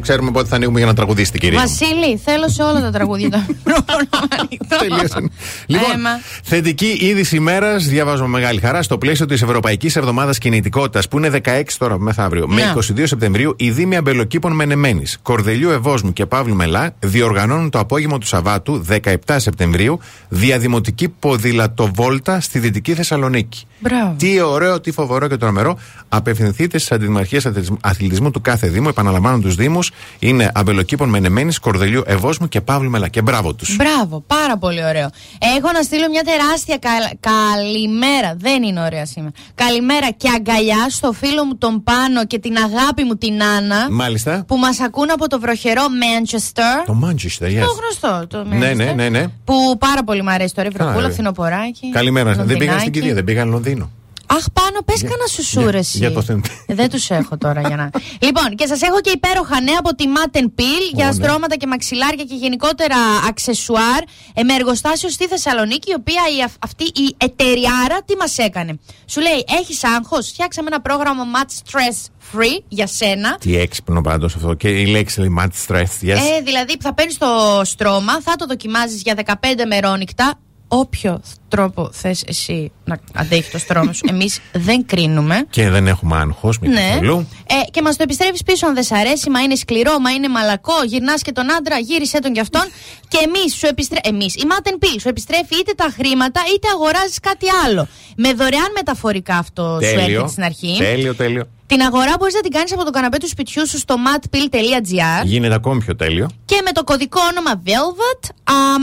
[0.00, 1.60] ξέρουμε πότε θα ανοίγουμε για να τραγουδήσετε, κυρία.
[1.60, 1.66] μου.
[1.68, 4.08] Βασίλη, θέλω σε όλα τα τραγούδια το μικρόφωνο
[4.40, 4.76] ανοιχτό.
[4.78, 5.30] Τελείωσαν.
[5.66, 6.10] Λοιπόν, Έμα.
[6.42, 11.28] θετική είδηση ημέρα, διαβάζω με μεγάλη χαρά, στο πλαίσιο της Ευρωπαϊκής Εβδομάδας Κινητικότητας, που είναι
[11.28, 12.72] 16 τώρα μεθαύριο, με Ναι.
[12.76, 18.26] 22 Σεπτεμβρίου, οι Δήμοι Αμπελοκήπων Μενεμένης, Κορδελιού Ευόσμου και Παύλου Μελά διοργανώνουν το απόγευμα του
[18.26, 23.66] Σαββάτου, 17 Σεπτεμβρίου, διαδημοτική ποδηλατοβόλτα στη Δυτική Θεσσαλονίκη.
[23.78, 24.14] Μπράβο.
[24.18, 25.78] Τι ωραίο, τι φοβερό και τρομερό.
[26.08, 27.40] Απευθυνθείτε στις αντιδημαρχίε
[27.80, 28.88] αθλητισμού του κάθε Δήμου.
[28.88, 29.90] Επαναλαμβάνω τους Δήμους.
[30.18, 33.08] Είναι Αμπελοκήπων Μενεμένης, Κορδελιού Ευόσμου και Παύλου Μελά.
[33.08, 33.76] Και μπράβο τους.
[33.76, 35.08] Μπράβο, πάρα πολύ ωραίο.
[35.56, 38.34] Έχω να στείλω μια τεράστια κα- καλημέρα.
[38.36, 39.32] Δεν είναι ωραία σήμερα.
[39.54, 43.86] Καλημέρα και αγκαλιά στο φίλο μου τον Πάνο και την αγάπη μου την Άννα.
[43.90, 44.44] Μάλιστα.
[44.46, 46.84] Που μας ακούν από το βροχερό Manchester.
[46.86, 47.60] Το Manchester, yes.
[47.66, 49.24] Το γνωστό το Ναι, ναι, Manchester, ναι, ναι.
[49.44, 51.12] Που πάρα πολύ μου αρέσει τώρα η Καλά, βροχούλα, ρε.
[51.12, 51.90] φθινοποράκι.
[51.90, 52.32] Καλημέρα.
[52.32, 52.90] Δεν πήγαν στην Λονδινάκι.
[52.90, 53.90] κυρία, δεν πήγαν Λονδίνο.
[54.28, 55.78] Αχ, πάνω, πες κανένα σουσούρε.
[55.78, 56.40] για- για το θέμα.
[56.66, 57.90] Δεν τους έχω τώρα για να.
[58.26, 61.12] λοιπόν, και σας έχω και υπέροχα νέα από τη Matten Peel για ναι.
[61.12, 62.96] στρώματα και μαξιλάρια και γενικότερα
[63.28, 64.02] αξεσουάρ
[64.34, 68.78] ε, με εργοστάσιο στη Θεσσαλονίκη, η οποία η, αυ- αυτή η εταιριάρα τι μας έκανε;
[69.06, 71.96] Σου λέει, έχεις άγχος, φτιάξαμε ένα πρόγραμμα Match Stress
[72.32, 73.36] Free για σένα.
[73.40, 74.54] Τι έξυπνο πάντως αυτό.
[74.54, 76.08] Και η λέξη λέει mad stress, yes.
[76.08, 80.38] Ε, δηλαδή θα παίρνεις το στρώμα, θα το δοκιμάζεις για 15 μερόνυχτα.
[80.68, 85.46] Όποιο τρόπο θες εσύ να αντέχει το στρώμα σου, εμείς δεν κρίνουμε.
[85.50, 86.88] Και δεν έχουμε άγχος, μην Ναι.
[86.92, 87.28] καθόλου.
[87.46, 90.28] Ε, και μας το επιστρέφεις πίσω αν δεν σ' αρέσει, μα είναι σκληρό, μα είναι
[90.28, 90.72] μαλακό.
[90.86, 92.62] Γυρνάς και τον άντρα, γύρισε τον κι αυτόν.
[93.08, 94.08] και εμείς σου επιστρέφει.
[94.08, 97.88] Εμείς, η Matten P, σου επιστρέφει είτε τα χρήματα είτε αγοράζεις κάτι άλλο.
[98.16, 100.02] Με δωρεάν μεταφορικά αυτό σου Τέλειο.
[100.04, 100.76] έρχεται στην αρχή.
[100.78, 101.48] Τέλειο, τέλειο.
[101.66, 105.54] Την αγορά μπορείς να την κάνεις από το καναπέ του σπιτιού σου στο matpill.gr Γίνεται
[105.54, 106.28] ακόμη πιο τέλειο.
[106.44, 108.28] και με το κωδικό όνομα Velvet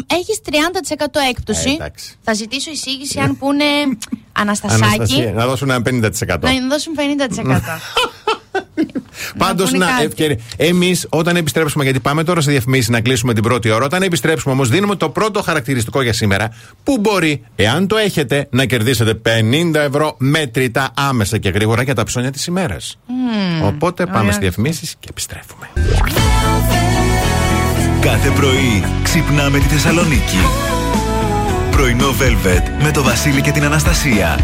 [0.07, 0.49] έχεις 30%
[1.29, 1.69] έκπτωση.
[1.69, 2.15] Ε, εντάξει.
[2.21, 3.63] Θα ζητήσω εισήγηση αν πούνε
[4.41, 4.83] Αναστασάκι.
[4.83, 6.39] Αναστασία, να δώσουν ένα 50%.
[6.41, 7.57] Να δώσουν 50%.
[9.37, 10.05] Πάντως, πούνε να, κάτι.
[10.05, 10.37] ευκαιρία.
[10.57, 14.53] Εμείς, όταν επιστρέψουμε, γιατί πάμε τώρα σε διαφημίσεις να κλείσουμε την πρώτη ώρα, όταν επιστρέψουμε
[14.53, 16.49] όμως, δίνουμε το πρώτο χαρακτηριστικό για σήμερα,
[16.83, 22.03] που μπορεί, εάν το έχετε, να κερδίσετε 50 ευρώ μέτρητα άμεσα και γρήγορα για τα
[22.03, 22.97] ψώνια της ημέρας.
[23.63, 24.31] Οπότε πάμε ωραία.
[24.31, 25.69] στις διαφημίσεις και επιστρέφουμε.
[28.01, 30.37] Κάθε πρωί ξυπνάμε τη Θεσσαλονίκη.
[31.71, 34.39] Πρωινό Velvet με το Βασίλη και την Αναστασία.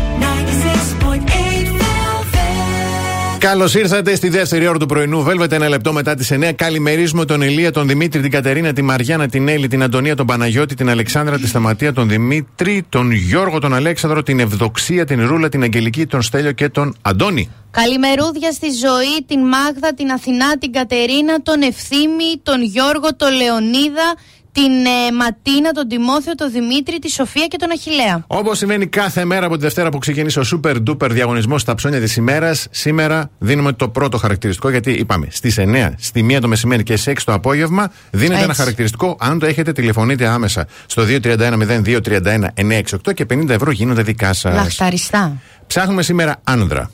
[3.39, 5.23] Καλώς ήρθατε στη δεύτερη ώρα του πρωινού.
[5.23, 6.51] Βέλβεται ένα λεπτό μετά τις 9.
[6.55, 10.75] Καλημερίζουμε τον Ηλία, τον Δημήτρη, την Κατερίνα, τη Μαριάννα, την Έλλη, την Αντωνία, τον Παναγιώτη,
[10.75, 15.63] την Αλεξάνδρα, τη Σταματία, τον Δημήτρη, τον Γιώργο, τον Αλέξανδρο, την Ευδοξία, την Ρούλα, την
[15.63, 17.49] Αγγελική, τον Στέλιο και τον Αντώνη.
[17.71, 24.15] Καλημερούδια στη ζωή, την Μάγδα, την Αθηνά, την Κατερίνα, τον Ευθύμη, τον Γιώργο, τον Λεωνίδα,
[24.51, 28.23] την ε, Ματίνα, τον Τιμόθεο, τον Δημήτρη, τη Σοφία και τον Αχηλέα.
[28.27, 31.99] Όπως συμβαίνει κάθε μέρα από τη Δευτέρα που ξεκίνησε ο Super Duper διαγωνισμός στα ψώνια
[31.99, 36.83] της ημέρας, σήμερα δίνουμε το πρώτο χαρακτηριστικό γιατί είπαμε στις 9, στη 1 το μεσημέρι
[36.83, 38.43] και στις 6 το απόγευμα δίνετε Έτσι.
[38.43, 39.15] ένα χαρακτηριστικό.
[39.19, 44.53] Αν το έχετε, τηλεφωνείτε άμεσα στο 231-0231-968 και 50 ευρώ γίνονται δικά σας.
[44.53, 45.37] Λαχταριστά.
[45.67, 46.91] Ψάχνουμε σήμερα άνδρα.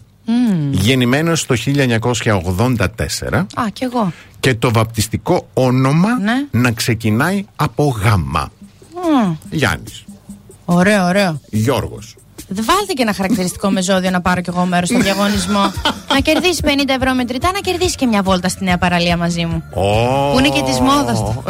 [0.71, 4.11] Γεννημένος το 1984 Α, κι εγώ.
[4.39, 6.45] και το βαπτιστικό όνομα Ναι.
[6.61, 8.51] να ξεκινάει από γάμα.
[8.93, 10.03] Μμ, Γιάννης,
[10.65, 11.39] Ωραίο, ωραίο.
[11.49, 12.15] Γιώργος.
[12.47, 15.61] Δεν Βάλτε και ένα χαρακτηριστικό με ζώδιο να πάρω κι εγώ μέρος στο διαγωνισμό.
[16.13, 16.69] να κερδίσει 50
[16.99, 19.63] ευρώ μετρητά, να κερδίσει και μια βόλτα στη νέα παραλία μαζί μου.
[19.73, 20.31] Ω.
[20.31, 21.43] Που είναι και της μόδας του.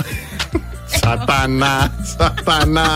[0.88, 2.88] Σατανά, σατανά.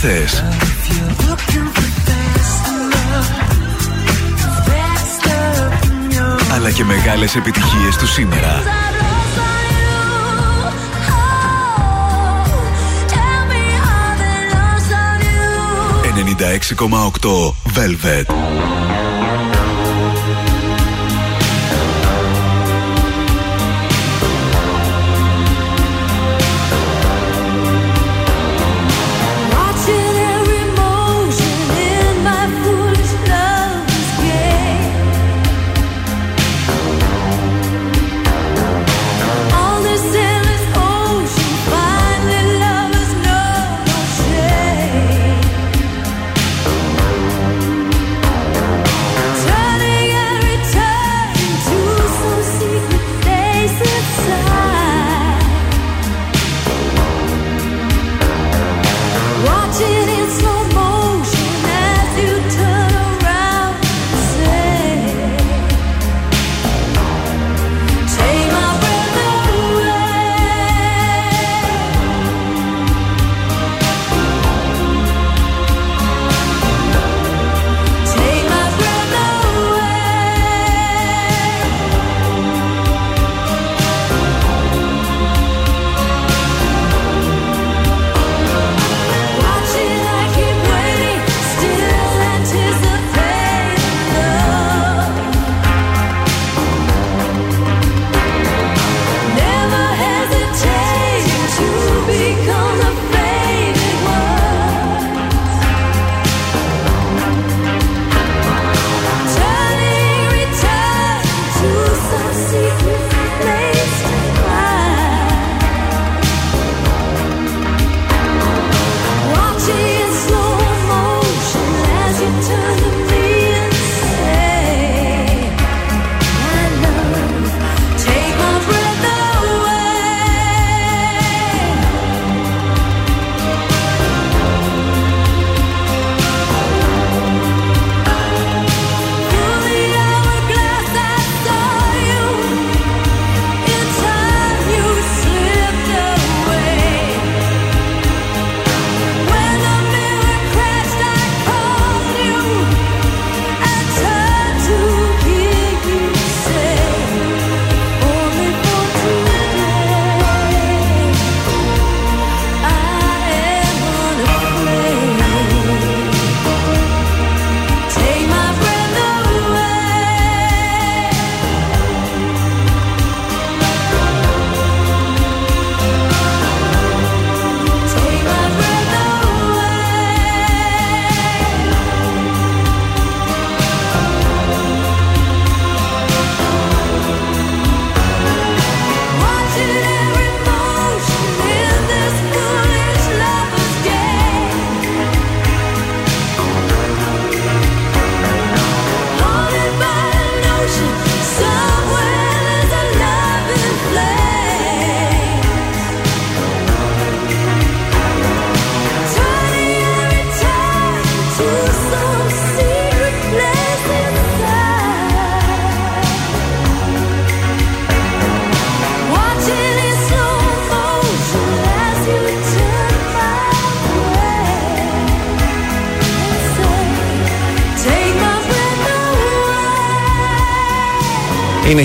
[0.00, 0.44] χθες.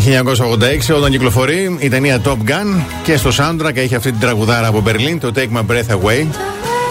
[0.05, 0.23] Είναι
[0.93, 4.81] 1986 όταν κυκλοφορεί η ταινία Top Gun και στο soundtrack έχει αυτή την τραγουδάρα από
[4.81, 6.27] Μπερλίν, το Take My Breath Away.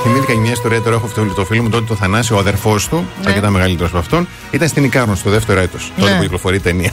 [0.04, 3.06] Θυμήθηκα μια ιστορία τώρα, έχω αυτό το φίλο μου τότε το Θανάση, ο αδερφός του,
[3.26, 6.16] αρκετά μεγαλύτερος από αυτόν, ήταν στην Ικάρον στο δεύτερο έτος, τότε Ναι.
[6.16, 6.92] που κυκλοφορεί η ταινία.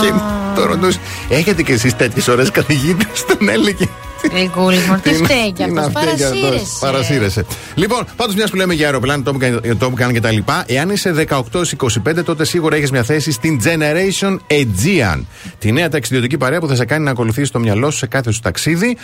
[0.00, 0.12] Και
[0.54, 0.98] το ρωτούσε,
[1.28, 3.84] έχετε κι εσείς τέτοιες ώρες καθηγητέ, τον έλεγε.
[4.32, 6.02] Γλυκούλη μου, τι είναι- φταίει κι τι να αυτός.
[6.02, 6.40] φταίει κι αυτός.
[6.42, 6.76] Παρασύρεσαι.
[6.80, 7.44] Παρασύρεσαι.
[7.74, 10.90] Λοιπόν, πάντως μιας που λέμε για αεροπλάνο, Top Gun, Top Gun και τα λοιπά, εάν
[10.90, 15.24] είσαι 18-25, τότε σίγουρα έχεις μια θέση στην Generation Aegean.
[15.58, 18.32] Τη νέα ταξιδιωτική παρέα που θα σε κάνει να ακολουθήσεις το μυαλό σου σε κάθε
[18.32, 18.96] σου ταξίδι.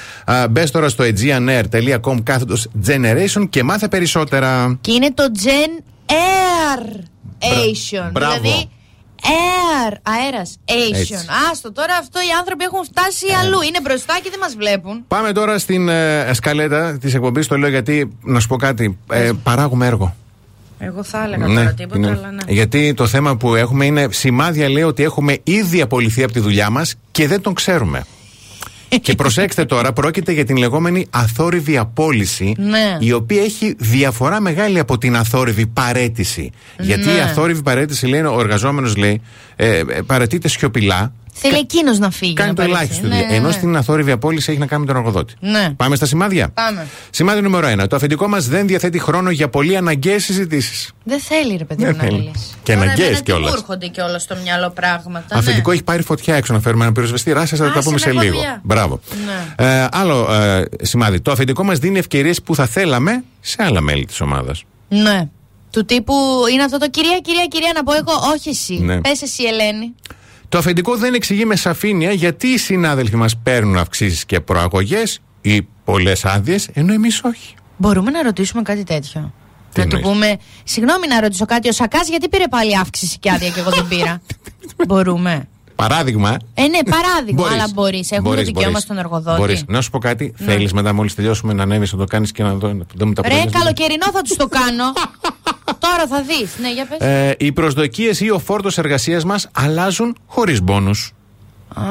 [0.51, 4.79] Μπες τώρα στο aegeanair.com κάθετος Generation και μάθε περισσότερα.
[4.81, 7.01] Και είναι το Gen Air
[7.41, 8.09] Asian.
[8.13, 8.35] μπράβο.
[8.41, 8.69] Δηλαδή
[9.27, 11.15] Air, αέρας, Έτσι.
[11.15, 11.51] Asian.
[11.53, 13.61] Άστο τώρα αυτό οι άνθρωποι έχουν φτάσει αλλού.
[13.63, 15.05] Είναι μπροστά και δεν μας βλέπουν.
[15.09, 17.47] Πάμε τώρα στην ε, σκαλέτα της εκπομπής.
[17.47, 20.17] Το λέω γιατί, να σου πω κάτι, ε, παράγουμε έργο.
[20.79, 22.53] Εγώ θα έλεγα Ναι, τώρα τίποτα, είναι- αλλά ναι.
[22.53, 26.71] Γιατί το θέμα που έχουμε είναι σημάδια λέει ότι έχουμε ήδη απολυθεί από τη δουλειά
[26.71, 28.03] μας και δεν τον ξέρουμε.
[29.01, 32.97] Και προσέξτε τώρα, πρόκειται για την λεγόμενη αθόρυβη απόλυση, Ναι.
[33.01, 36.51] η οποία έχει διαφορά μεγάλη από την αθόρυβη παρέτηση.
[36.79, 37.13] Γιατί Ναι.
[37.13, 39.21] η αθόρυβη παρέτηση λέει, ο εργαζόμενος λέει,
[39.57, 41.13] ε, ε, παρετείται σιωπηλά.
[41.39, 42.33] Θέλει εκείνος να φύγει.
[42.33, 42.85] Κάνει να το παραιτηθεί.
[42.85, 43.07] ελάχιστο.
[43.09, 43.35] Ναι, δηλαδή.
[43.35, 43.53] Ενώ ναι.
[43.53, 45.35] στην αθόρυβη απόλυση έχει να κάνει με τον εργοδότη.
[45.41, 45.71] Ναι.
[45.77, 46.49] Πάμε στα σημάδια.
[46.49, 46.87] Πάμε.
[47.11, 47.89] Σημάδι νούμερο 1.
[47.89, 50.91] Το αφεντικό μας δεν διαθέτει χρόνο για πολύ αναγκαίες συζητήσεις.
[51.05, 52.19] Δεν θέλει ρε παιδί Δεν μου να θέλει.
[52.19, 52.55] μιλήσει.
[52.63, 53.51] Και Τώρα αναγκαίες εμένα τι κιόλας.
[53.51, 55.37] Μου έρχονται κιόλας στο μυαλό πράγματα.
[55.37, 55.75] Αφεντικό ναι.
[55.75, 57.47] έχει πάρει φωτιά έξω να φέρουμε ένα πυροσβεστήρα.
[57.47, 58.35] Σα θα τα Άσε πούμε με, σε έχω λίγο.
[58.35, 58.61] δουλειά.
[58.65, 59.01] Μπράβο.
[59.59, 59.67] Ναι.
[59.67, 61.21] Ε, άλλο ε, σημάδι.
[61.21, 64.63] Το αφεντικό μας δίνει ευκαιρίες που θα θέλαμε σε άλλα μέλη της ομάδας.
[64.89, 65.29] Ναι.
[65.71, 66.15] Του τύπου
[66.53, 68.13] είναι αυτό το κυρία, κυρία, κυρία να πω εγώ.
[68.35, 68.75] Όχι εσύ.
[68.83, 69.01] Ναι.
[69.01, 69.95] Πες εσύ, Ελένη.
[70.49, 75.63] Το αφεντικό δεν εξηγεί με σαφήνεια γιατί οι συνάδελφοι μας παίρνουν αυξήσεις και προαγωγές ή
[75.85, 77.55] πολλές άδειες, ενώ εμείς όχι.
[77.77, 79.33] Μπορούμε να ρωτήσουμε κάτι τέτοιο;
[79.73, 83.19] Τι να του εννοείς; πούμε, συγγνώμη να ρωτήσω κάτι, ο Σακάς γιατί πήρε πάλι αύξηση
[83.19, 84.21] και άδεια και εγώ δεν πήρα;
[84.89, 85.49] Μπορούμε.
[85.77, 86.37] Παράδειγμα.
[86.55, 87.53] Ε, ναι, παράδειγμα, Μπορείς.
[87.55, 88.11] αλλά μπορείς.
[88.11, 88.83] Έχουμε Μπορείς, το δικαίωμα μπορείς.
[88.83, 89.41] στον εργοδότη.
[89.41, 89.65] Μπορείς.
[89.69, 90.35] Να σου πω κάτι.
[90.39, 90.47] Ναι.
[90.53, 93.23] Θέλεις μετά, μόλις τελειώσουμε, να ανέβεις να το κάνεις και να δω, να δούμε τα
[93.23, 93.59] Ρε, αποτελέσματα.
[93.59, 94.85] καλοκαιρινό θα τους το κάνω.
[95.79, 96.57] Τώρα θα δεις.
[96.61, 96.99] Ναι, για πες.
[97.09, 101.11] Ε, οι προσδοκίες ή ο φόρτος εργασίας μας αλλάζουν χωρίς μπόνους.
[101.75, 101.83] Α,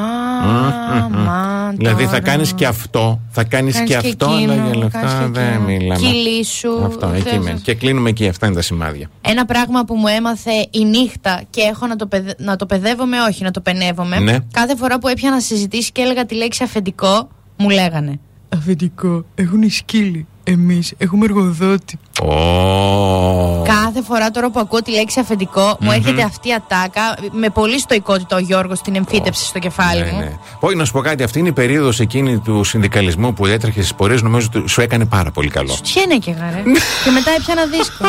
[1.10, 2.22] μα, Δηλαδή θα τώρα.
[2.22, 5.32] κάνεις και αυτό, θα κάνεις Κάνεις και και αυτό, εκείνο, αλλά για κάνεις λεφτά και
[5.40, 5.64] δεν εκείνο.
[5.66, 6.08] μιλάμε.
[6.08, 7.38] Κυλήσου, Αυτό, εκεί θες.
[7.44, 7.60] μένει.
[7.60, 8.28] Και κλείνουμε εκεί.
[8.28, 9.10] Αυτά είναι τα σημάδια.
[9.22, 12.36] Ένα πράγμα που μου έμαθε η νύχτα και έχω να το, παιδε...
[12.38, 14.20] να το παιδεύομαι, όχι να το πενεύομαι.
[14.20, 14.38] Ναι.
[14.52, 18.20] Κάθε φορά που έπιανα συζητήσεις και έλεγα τη λέξη αφεντικό, μου λέγανε.
[18.56, 20.28] Αφεντικό, έχουν οι σκύλοι.
[20.48, 22.00] Εμεί έχουμε εργοδότη.
[22.22, 23.62] Ω.
[23.64, 27.02] Κάθε φορά τώρα που ακούω τη λέξη αφεντικό, μου έρχεται αυτή η ατάκα.
[27.32, 30.20] Με πολύ στοικότητα ο Γιώργο την εμφύτευσε στο κεφάλι Ναι, μου.
[30.20, 30.32] ναι.
[30.60, 31.24] Όχι, να σου πω κάτι.
[31.24, 34.18] Αυτή είναι η περίοδο εκείνη του συνδικαλισμού που έτρεχε στι πορείε.
[34.22, 35.78] Νομίζω ότι σου έκανε πάρα πολύ καλό.
[35.84, 36.62] Τσιένε και γαρέ.
[37.04, 38.06] και μετά έπιανα δίσκο.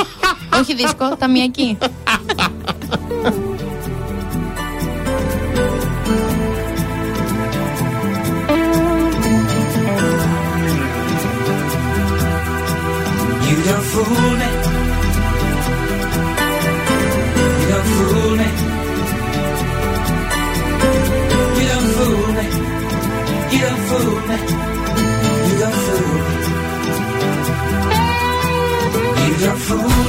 [0.60, 1.78] όχι δίσκο, ταμιακή.
[13.96, 14.48] Fool me.
[17.60, 18.48] You don't fool me.
[21.56, 22.44] You don't fool me.
[23.52, 24.36] You don't fool me.
[25.48, 26.32] You don't fool me.
[29.18, 30.05] You don't fool me.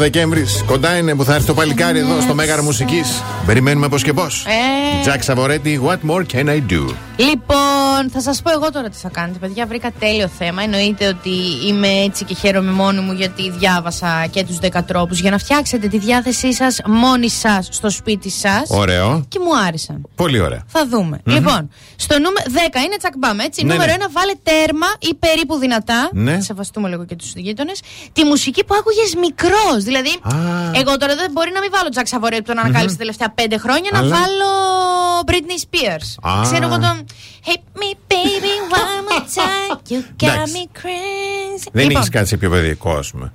[0.00, 0.64] Δεκέμβρης.
[0.66, 3.22] Κοντά είναι που θα έρθει το παλικάρι εδώ στο Μέγαρο Μουσικής.
[3.46, 4.46] Περιμένουμε πώς και πώς.
[4.46, 5.00] Ε.
[5.02, 6.94] Τζακ Σαβορέτη, what more can I do?
[7.16, 9.38] Λοιπόν, θα σας πω εγώ τώρα τι θα κάνετε.
[9.38, 10.62] Παιδιά, βρήκα τέλειο θέμα.
[10.62, 11.30] Εννοείται ότι
[11.66, 15.88] είμαι έτσι και χαίρομαι μόνη μου γιατί διάβασα και τους 10 τρόπου για να φτιάξετε
[15.88, 18.62] τη διάθεσή σας μόνοι σας στο σπίτι σας.
[18.68, 19.24] Ωραίο.
[19.28, 19.99] Και μου άρεσαν.
[20.22, 20.62] Πολύ ωραία.
[20.66, 21.20] Θα δούμε.
[21.24, 23.64] Λοιπόν, στο νούμερο 10 είναι τσακμπάμ, έτσι.
[23.64, 24.04] Ναι, νούμερο ναι.
[24.04, 26.08] 1 βάλε τέρμα ή περίπου δυνατά.
[26.12, 26.34] Ναι.
[26.34, 27.80] Θα σεβαστούμε λίγο και τους γείτονες.
[28.12, 29.84] Τη μουσική που άκουγες μικρός.
[29.88, 30.12] Δηλαδή,
[30.80, 33.58] εγώ τώρα δεν μπορεί να μην βάλω Τζακ Σαβορέ που τον ανακάλυψε τα τελευταία 5
[33.58, 34.50] χρόνια, να Αλλά- βάλω
[35.30, 36.08] Britney Spears.
[36.30, 36.42] Α.
[36.42, 37.04] Ξέρω εγώ τον.
[37.46, 39.76] Hit me, baby, one more time.
[39.92, 40.52] You got Εντάξει.
[40.56, 41.68] me crazy.
[41.72, 43.32] Δεν Λοιπόν, έχεις κάτι σε πιο παιδικό, ας πούμε.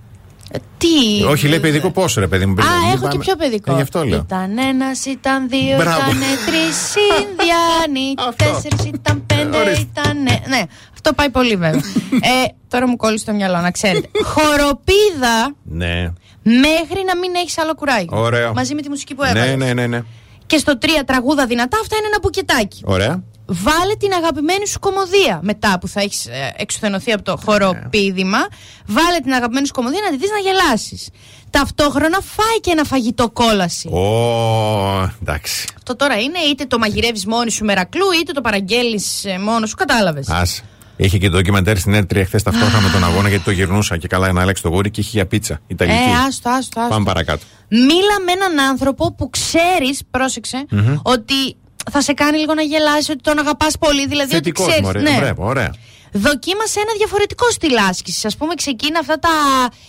[0.78, 1.24] Τι.
[1.30, 2.52] Όχι, λέει παιδικό πόσο ρε παιδί μου.
[2.52, 2.68] Α, πριν.
[2.68, 3.72] Μην έχω και πάμε- πιο παιδικό.
[3.72, 4.20] Ε, γι' αυτό λέω.
[4.20, 5.98] Ήταν ένας, ήταν δύο, Μπράβο.
[5.98, 8.14] ήταν τρεις Ινδιάνοι.
[8.44, 9.86] Τέσσερις, ήταν πέντε, ορίστε.
[10.02, 10.18] ήταν.
[10.24, 10.62] Ναι,
[10.94, 11.82] αυτό πάει πολύ βέβαια.
[12.44, 14.10] ε, τώρα μου κόλλει στο μυαλό, να ξέρετε.
[14.24, 16.14] Χοροπίδα Ναι.
[16.44, 18.10] μέχρι να μην έχεις άλλο κουράγιο.
[18.22, 18.54] Ωραίο.
[18.54, 19.56] Μαζί με τη μουσική που έβαλες.
[19.56, 20.02] Ναι, ναι, ναι, ναι.
[20.46, 22.82] Και στο τρία τραγούδα δυνατά, αυτά είναι ένα μπουκετάκι.
[22.86, 23.24] Ωραία.
[23.48, 26.28] Βάλε την αγαπημένη σου κομμωδία μετά που θα έχεις
[26.58, 28.38] εξουθενωθεί από το χοροπίδημα.
[28.86, 31.10] Βάλε την αγαπημένη σου κομμωδία να τη δεις να γελάσεις.
[31.50, 33.88] Ταυτόχρονα φάει και ένα φαγητό κόλαση.
[33.88, 35.68] Ω, εντάξει.
[35.78, 39.76] Αυτό τώρα είναι είτε το μαγειρεύεις μόνη σου μερακλού, είτε το παραγγέλνεις μόνος σου.
[39.76, 40.30] Κατάλαβες.
[40.30, 40.64] Άσε.
[40.98, 44.08] Είχε και το ντοκιμαντέρ στην ΕΡΤ3 χθες ταυτόχρονα με τον αγώνα γιατί το γυρνούσα και
[44.08, 45.60] καλά να άλλαξε το γούρι και είχε για πίτσα.
[45.68, 45.98] Ιταλική.
[45.98, 46.94] Ε, άστο, άστο, άστο.
[46.94, 47.44] Πάμε παρακάτω.
[47.70, 50.96] Μίλα με έναν άνθρωπο που ξέρεις, πρόσεξε, Μμμ.
[51.04, 51.56] ότι
[51.92, 54.08] θα σε κάνει λίγο να γελάσεις, ότι τον αγαπάς πολύ.
[54.08, 55.12] Δηλαδή Θετικός, ότι ξέρεις, μωρέ.
[55.12, 55.20] ναι.
[55.20, 55.74] Βλέπω, ωραία.
[56.18, 58.26] Δοκίμασε ένα διαφορετικό στυλ άσκησης.
[58.26, 59.30] Α πούμε, ξεκίνα αυτά τα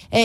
[0.08, 0.18] ε,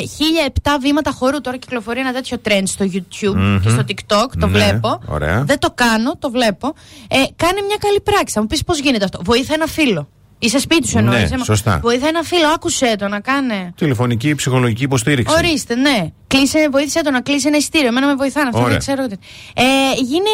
[0.63, 1.41] 1007 βήματα χορού.
[1.41, 3.59] Τώρα κυκλοφορεί ένα τέτοιο trend στο YouTube Μμμ.
[3.59, 4.27] και στο TikTok.
[4.39, 5.01] Το Ναι, βλέπω.
[5.07, 5.43] ωραία.
[5.43, 6.73] Δεν το κάνω, το βλέπω.
[7.07, 8.33] Ε, κάνε μια καλή πράξη.
[8.33, 9.19] Θα μου πεις πώς γίνεται αυτό.
[9.23, 10.07] Βοήθα ένα φίλο.
[10.43, 11.31] Είσαι σπίτι σου εννοείς.
[11.31, 11.79] Ναι, σωστά.
[11.81, 13.73] Βοήθα ένα φίλο, άκουσε το να κάνε.
[13.75, 15.35] Τηλεφωνική ψυχολογική υποστήριξη.
[15.37, 16.07] Ορίστε, ναι.
[16.27, 17.87] Κλείσε, βοήθησε το να κλείσει ένα ειστήριο.
[17.87, 18.69] Εμένα με βοηθάνε αυτό, Ωραία.
[18.71, 19.07] δεν ξέρω.
[19.07, 19.15] τι.
[19.53, 19.63] Ε,
[20.03, 20.29] γίνε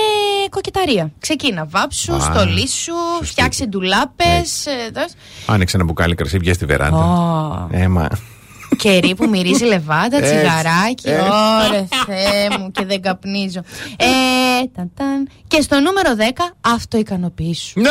[0.49, 1.11] κοκεταρία.
[1.19, 1.65] Ξεκίνα.
[1.69, 4.65] Βάψου, Α, στολίσου, φτιάξε ντουλάπες.
[5.45, 6.97] Άνοιξε ένα μπουκάλι κρασί, βγες στη βεράντα.
[6.97, 7.67] Ω.
[7.71, 8.09] Έμα.
[8.77, 11.09] Κερί που μυρίζει λεβάντα, Έτσι, τσιγαράκι.
[11.09, 11.29] έτσι.
[11.67, 13.59] Ωρε Θεέ μου και δεν καπνίζω.
[13.97, 14.05] Ε,
[14.75, 15.29] ταν, ταν.
[15.47, 16.21] Και στο νούμερο 10,
[16.61, 17.81] αυτοικανοποίησου.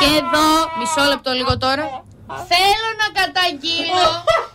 [0.00, 0.46] Και εδώ,
[0.78, 1.84] μισό λεπτό λίγο τώρα.
[2.52, 4.04] Θέλω να καταγγείλω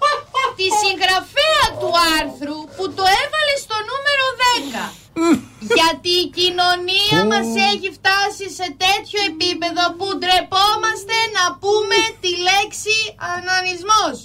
[0.57, 5.75] τη συγγραφέα του άρθρου που το έβαλε στο νούμερο 10.
[5.79, 12.95] Γιατί η κοινωνία μας έχει φτάσει σε τέτοιο επίπεδο που ντρεπόμαστε να πούμε τη λέξη
[13.35, 14.15] ανανισμός.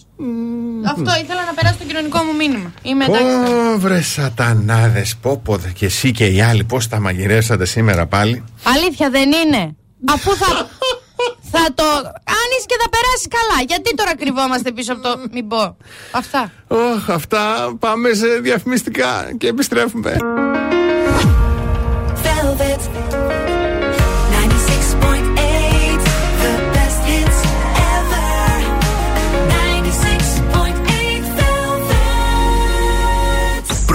[0.92, 2.68] Αυτό ήθελα να περάσω το κοινωνικό μου μήνυμα.
[2.82, 3.34] Είμαι εντάξει.
[3.34, 8.44] Ω, βρε σατανάδε, πόπο και εσύ και οι άλλοι, πώς τα μαγειρεύσατε σήμερα πάλι.
[8.74, 9.76] Αλήθεια δεν είναι;
[10.14, 10.46] Αφού θα,
[11.52, 11.84] θα το
[12.30, 13.62] κάνεις και θα περάσεις καλά.
[13.66, 15.76] Γιατί τώρα κρυβόμαστε πίσω από το μην πω.
[16.12, 16.52] Αυτά.
[16.68, 20.16] Ωχ, αυτά πάμε σε διαφημιστικά και επιστρέφουμε.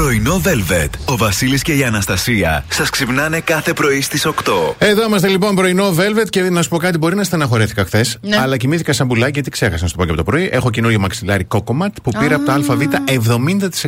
[0.06, 0.90] Πρωινό Velvet.
[1.06, 4.32] Ο Βασίλης και η Αναστασία σας ξυπνάνε κάθε πρωί στις 8.
[4.78, 8.18] Εδώ είμαστε λοιπόν πρωινό Velvet και να σου πω κάτι, μπορεί να στεναχωρέθηκα χθες.
[8.22, 8.38] Ναι.
[8.38, 10.50] Αλλά κοιμήθηκα σαν πουλάκι γιατί ξέχασα να σου το πω και από το πρωί.
[10.52, 12.82] Έχω καινούριο μαξιλάρι κόκοματ που πήρα από το ΑΒ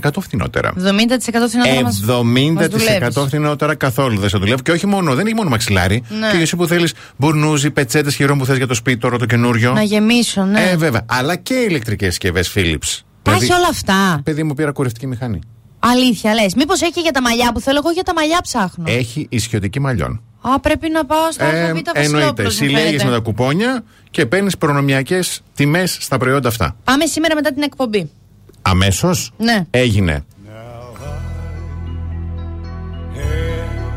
[0.01, 0.73] 70% φθηνότερα.
[0.75, 0.79] 70%
[1.47, 3.17] φθηνότερα μας, μας δουλεύεις.
[3.17, 4.61] 70% φθηνότερα καθόλου δεν σε δουλεύω.
[4.61, 6.03] Και όχι μόνο, δεν έχει μόνο μαξιλάρι.
[6.19, 6.31] Ναι.
[6.31, 9.73] Και εσύ που θέλεις μπουρνούζι, πετσέτες χειρών που θες για το σπίτι τώρα το καινούριο.
[9.73, 10.69] Να γεμίσω, ναι.
[10.69, 11.05] Ε, βέβαια.
[11.05, 13.01] Αλλά και ηλεκτρικές συσκευές Philips.
[13.21, 14.21] Τα έχει όλα αυτά.
[14.23, 15.39] Παιδί μου πήρα κουρευτική μηχανή.
[15.79, 16.53] Αλήθεια λες.
[16.55, 18.83] Μήπως έχει και για τα μαλλιά που θέλω, εγώ για τα μαλλιά ψάχνω.
[18.87, 20.21] Έχει ισιωτική μαλλιών.
[20.41, 21.91] Α, πρέπει να πάω στα Ε, ΑΒ εννοείται.
[21.95, 23.05] Βασιλόπουλος, μου Συλλέγει φαίνεται.
[23.05, 26.75] με τα κουπόνια και παίρνεις προνομιακές τιμές στα προϊόντα αυτά.
[26.83, 28.09] Πάμε σήμερα μετά την εκπομπή.
[28.61, 29.65] Αμέσως; Ναι.
[29.69, 30.25] έγινε.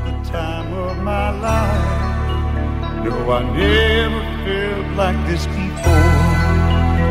[0.04, 1.88] the time of my life.
[3.04, 6.16] No, I never felt like this before.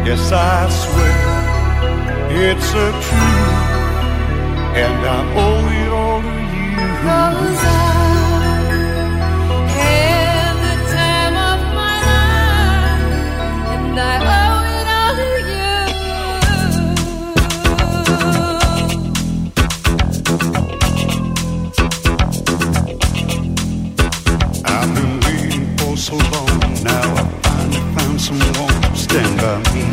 [0.08, 1.28] Yes, I swear
[2.46, 3.69] it's a truth,
[4.76, 6.78] and I owe it all to you.
[7.04, 7.78] Cause I
[9.76, 13.04] had the time of my life,
[13.74, 15.70] and I owe it all to you.
[24.66, 26.60] I've been waiting for so long.
[26.84, 29.89] Now I finally found someone to stand by me.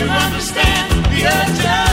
[0.00, 1.89] you understand the urgency?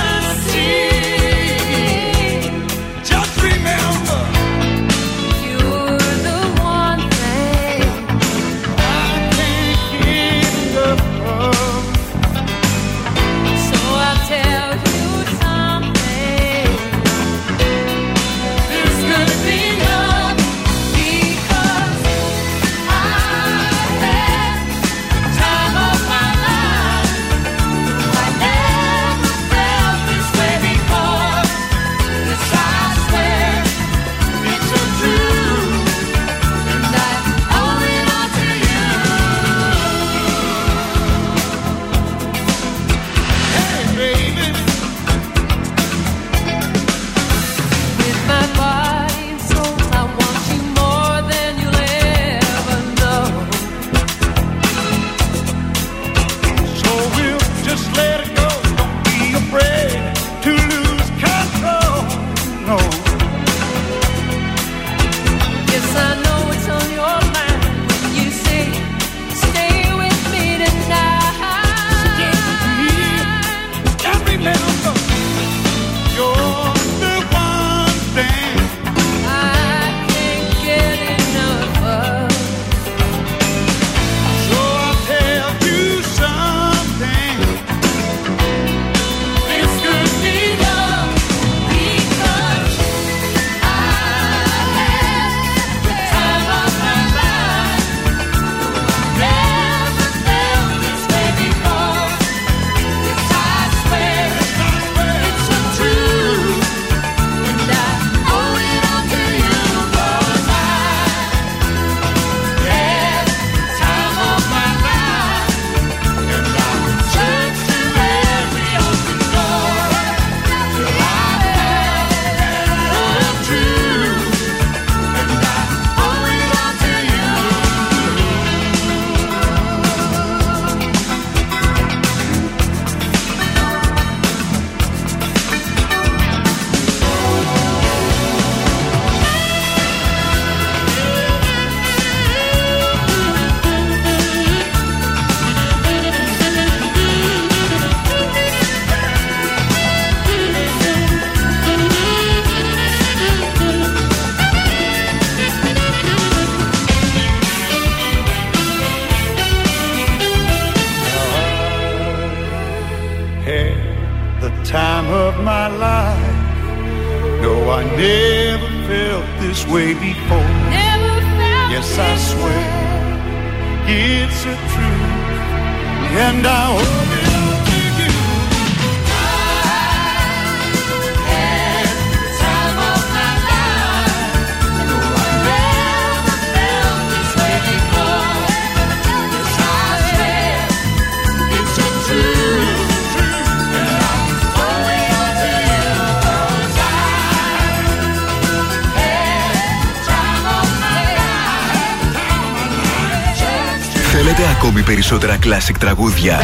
[205.77, 206.39] music τραγούδια.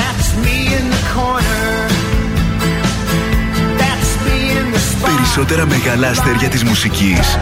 [5.01, 7.38] Περισσότερα μεγάλα αστέρια της μουσικής.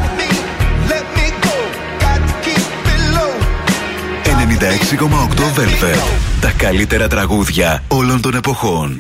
[4.60, 6.12] 96,8 Velvet.
[6.42, 8.98] Τα καλύτερα τραγούδια όλων των εποχών.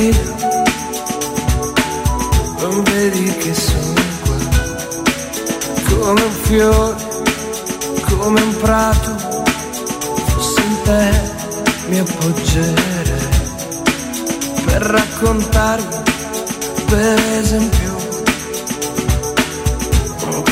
[0.00, 0.37] Non
[6.48, 6.96] fiore
[8.06, 9.44] come un prato,
[10.28, 11.10] fossi in te
[11.88, 13.26] mi appoggerei
[14.64, 15.96] per raccontarvi
[16.86, 17.96] per esempio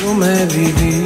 [0.03, 1.06] come vivi.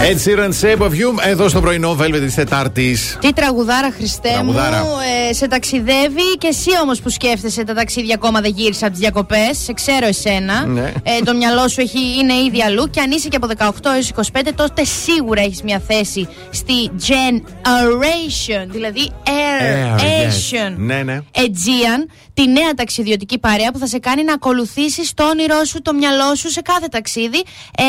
[0.00, 3.18] Ed Sheeran, Shape of You, εδώ στο πρωινό Velvet της Τετάρτης.
[3.20, 4.82] Τι τραγουδάρα, Χριστέ Τραγουδάρα.
[4.82, 4.88] μου.
[5.28, 9.00] Ε, σε ταξιδεύει και εσύ όμως που σκέφτεσαι τα ταξίδια ακόμα δεν γύρισε από τις
[9.02, 9.58] διακοπές.
[9.64, 10.66] Σε ξέρω εσένα.
[10.66, 10.92] Ναι.
[11.02, 12.90] Ε, το μυαλό σου έχει, είναι ήδη αλλού.
[12.90, 18.66] Και αν είσαι και από 18 έως 25, τότε σίγουρα έχεις μια θέση στη Generation.
[18.68, 19.62] Δηλαδή Air,
[20.00, 20.28] Air, yes.
[20.28, 20.74] Asian.
[20.76, 21.20] Ναι, ναι.
[21.34, 25.94] Aegean, τη νέα ταξιδιωτική παρέα που θα σε κάνει να ακολουθήσεις το όνειρό σου, το
[25.94, 27.42] μυαλό σου σε κάθε ταξίδι.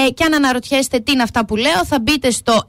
[0.07, 2.67] Ε, και αν αναρωτιέστε τι είναι αυτά που λέω, θα μπείτε στο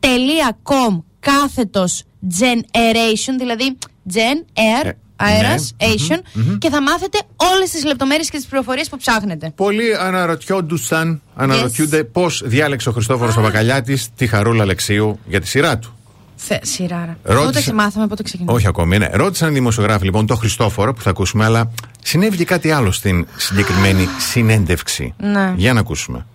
[0.00, 2.02] aegeanair.com κάθετος
[2.40, 3.78] generation, δηλαδή
[4.12, 4.44] gen,
[4.86, 5.88] air, αέρας, ναι.
[5.88, 6.20] Asian,
[6.58, 9.52] και θα μάθετε όλες τις λεπτομέρειες και τις πληροφορίες που ψάχνετε.
[9.56, 15.78] Πολλοί αναρωτιόντουσαν, αναρωτιούνται πώς διάλεξε ο Χριστόφορος ο Μπακαλιάτη τη Χαρούλα Αλεξίου για τη σειρά
[15.78, 15.94] του.
[16.42, 17.18] Θε, σειράρα.
[17.22, 18.56] Ρώτησα- Πότε ξεμάθαμε, πότε ξεκινάμε.
[18.56, 19.08] Όχι ακόμη, ναι.
[19.12, 21.70] Ρώτησαν οι δημοσιογράφοι λοιπόν τον Χριστόφορο που θα ακούσουμε, αλλά
[22.02, 25.14] συνέβη και κάτι άλλο στην συγκεκριμένη συνέντευξη.
[25.18, 25.52] Ναι.
[25.56, 26.26] Για να ακούσουμε.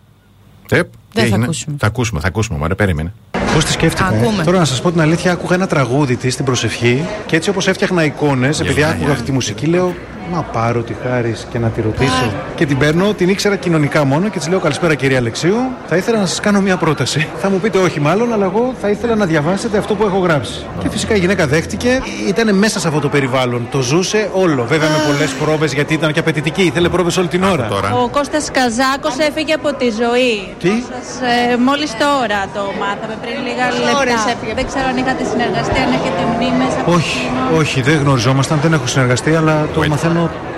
[0.69, 0.81] Ε,
[1.15, 1.75] τι θα έγινε; ακούσουμε.
[1.79, 2.57] Θα ακούσουμε, θα ακούσουμε.
[2.57, 3.13] Μωρέ, περίμενε.
[3.53, 4.13] Πώς τη σκέφτηκα.
[4.13, 4.43] ε; Ακούμε.
[4.43, 7.67] Τώρα να σας πω την αλήθεια, άκουγα ένα τραγούδι της στην προσευχή και έτσι όπως
[7.67, 9.13] έφτιαχνα εικόνες, επειδή για, άκουγα για.
[9.13, 9.93] αυτή τη μουσική, λέω
[10.34, 12.31] Να πάρω τη χάρη και να τη ρωτήσω.
[12.56, 15.56] Και την παίρνω, την ήξερα κοινωνικά μόνο και της λέω Καλησπέρα κυρία Αλεξίου.
[15.88, 17.27] Θα ήθελα να σας κάνω μια πρόταση.
[17.41, 20.65] Θα μου πείτε όχι μάλλον, αλλά εγώ θα ήθελα να διαβάσετε αυτό που έχω γράψει.
[20.81, 23.68] Και φυσικά η γυναίκα δέχτηκε, ήταν μέσα σε αυτό το περιβάλλον.
[23.72, 24.64] Το ζούσε όλο.
[24.65, 26.61] Βέβαια με πολλές πρόβες γιατί ήταν και απαιτητική.
[26.61, 27.68] Ήθελε πρόβες όλη την ώρα.
[28.03, 30.34] Ο Κώστας Καζάκος έφυγε από τη ζωή.
[30.60, 31.07] Τι; Σας,
[31.53, 33.99] ε, μόλις τώρα το μάθαμε πριν λίγα λεπτά.
[34.02, 34.53] ώρες έφυγε.
[34.60, 37.60] Δεν ξέρω αν είχατε συνεργαστεί, αν έχετε μνήμες από Όχι, εκείνον.
[37.61, 40.14] όχι, δεν γνωριζόμασταν, δεν έχω συνεργαστεί, αλλά το μαθαίνω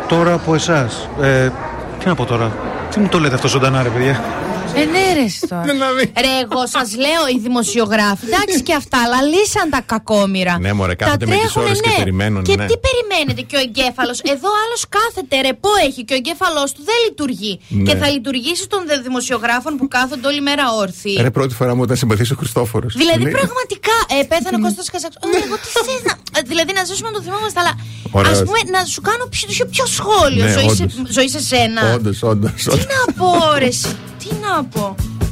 [0.07, 1.09] τώρα από εσάς.
[1.21, 1.49] Ε,
[1.99, 2.51] τι να πω τώρα,
[2.91, 4.21] τι μου το λέτε αυτό ζωντανά, ρε παιδιά;
[4.77, 5.65] Ναι, Ενέρεση τώρα.
[5.65, 5.73] Ναι,
[6.25, 10.55] ρε, εγώ σας λέω, οι δημοσιογράφοι, εντάξει και αυτά, αλλά λύσαν τα κακόμοιρα.
[10.59, 11.99] Ναι, μωρέ, κάθονται με τις ώρες και ναι.
[12.01, 12.43] περιμένουν.
[12.43, 14.17] Και τι περιμένετε και ο εγκέφαλος.
[14.33, 17.53] Εδώ άλλος κάθεται, ρεπό έχει και ο εγκέφαλός του δεν λειτουργεί.
[17.87, 21.17] Και θα λειτουργήσει των δημοσιογράφων που κάθονται όλη μέρα όρθιοι.
[21.21, 22.91] Ρε, πρώτη φορά μου όταν συμπαθείς ο Χριστόφορος.
[23.01, 25.13] Δηλαδή, πραγματικά ε, πέθανε ο Κώστας Καζακ.
[25.45, 26.13] Εγώ τι θες να.
[26.37, 27.73] Ε, δηλαδή, να ζήσουμε το θυμόμαστε, αλλά
[28.31, 29.25] ας πούμε να σου κάνω
[29.69, 30.45] πιο σχόλιο
[31.09, 31.93] ζωή σε σένα.
[31.93, 32.63] Όντως, όντως.
[32.63, 33.31] Τι να πω,
[34.17, 35.26] Τι να tiempo.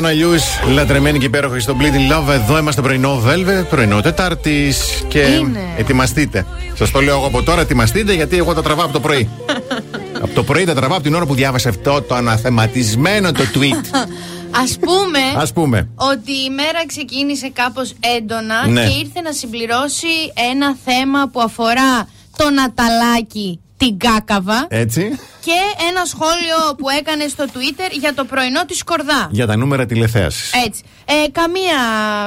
[0.00, 0.30] Λίον Αλλιού,
[0.74, 2.32] λατρεμένη και υπέροχη στο Bleeding Love.
[2.32, 5.04] Εδώ είμαστε πρωινό Velvet, πρωινό Τετάρτης.
[5.08, 5.60] Και Είναι.
[5.76, 6.46] ετοιμαστείτε.
[6.74, 9.28] Σας το λέω εγώ από τώρα, ετοιμαστείτε γιατί εγώ τα τραβάω από το πρωί.
[10.24, 13.96] από το πρωί τα τραβάω από την ώρα που διάβασα αυτό το αναθεματισμένο το tweet.
[14.62, 15.42] Α πούμε.
[15.42, 15.88] Α πούμε.
[15.94, 18.86] Ότι η μέρα ξεκίνησε κάπως έντονα Ναι.
[18.86, 20.06] και ήρθε να συμπληρώσει
[20.52, 25.18] ένα θέμα που αφορά το Ναταλάκι την Κάκαβα Έτσι.
[25.44, 25.58] και
[25.90, 29.28] ένα σχόλιο που έκανε στο Twitter για το πρωινό της Σκορδά.
[29.30, 30.52] Για τα νούμερα τηλεθέασης.
[30.66, 30.82] Έτσι.
[31.04, 31.76] Ε, καμία.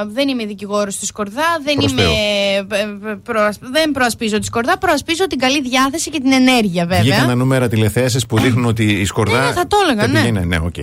[0.06, 1.44] Δεν είμαι δικηγόρος της Σκορδά.
[1.64, 2.10] Δεν, Προς είμαι, Θεού.
[2.10, 2.76] ε,
[3.10, 4.78] ε, προασ- δεν προασπίζω τη Σκορδά.
[4.78, 7.00] Προασπίζω την καλή διάθεση και την ενέργεια, βέβαια.
[7.02, 9.40] Βγήκαν τα νούμερα τηλεθέασης που δείχνουν ότι η Σκορδά.
[9.40, 10.18] Ναι, ναι, θα το έλεγα, τα ναι.
[10.20, 10.74] πηγαίνει, ναι, οκ.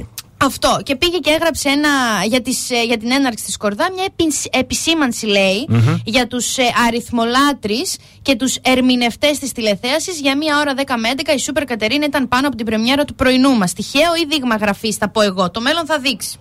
[0.41, 0.80] Αυτό.
[0.84, 1.89] Και πήγε και έγραψε ένα
[2.27, 5.95] για, τις, ε, για την έναρξη της Σκορδά μια επι- επισήμανση λέει Μμμ.
[6.05, 11.34] για τους ε, αριθμολάτρεις και τους ερμηνευτές της τηλεθέασης για μία ώρα 10 με 11
[11.35, 13.73] η Σούπερ Κατερίνα ήταν πάνω από την πρεμιέρα του πρωινού μας.
[13.73, 15.51] Τυχαίο ή δείγμα γραφής θα πω εγώ.
[15.51, 16.38] Το μέλλον θα δείξει.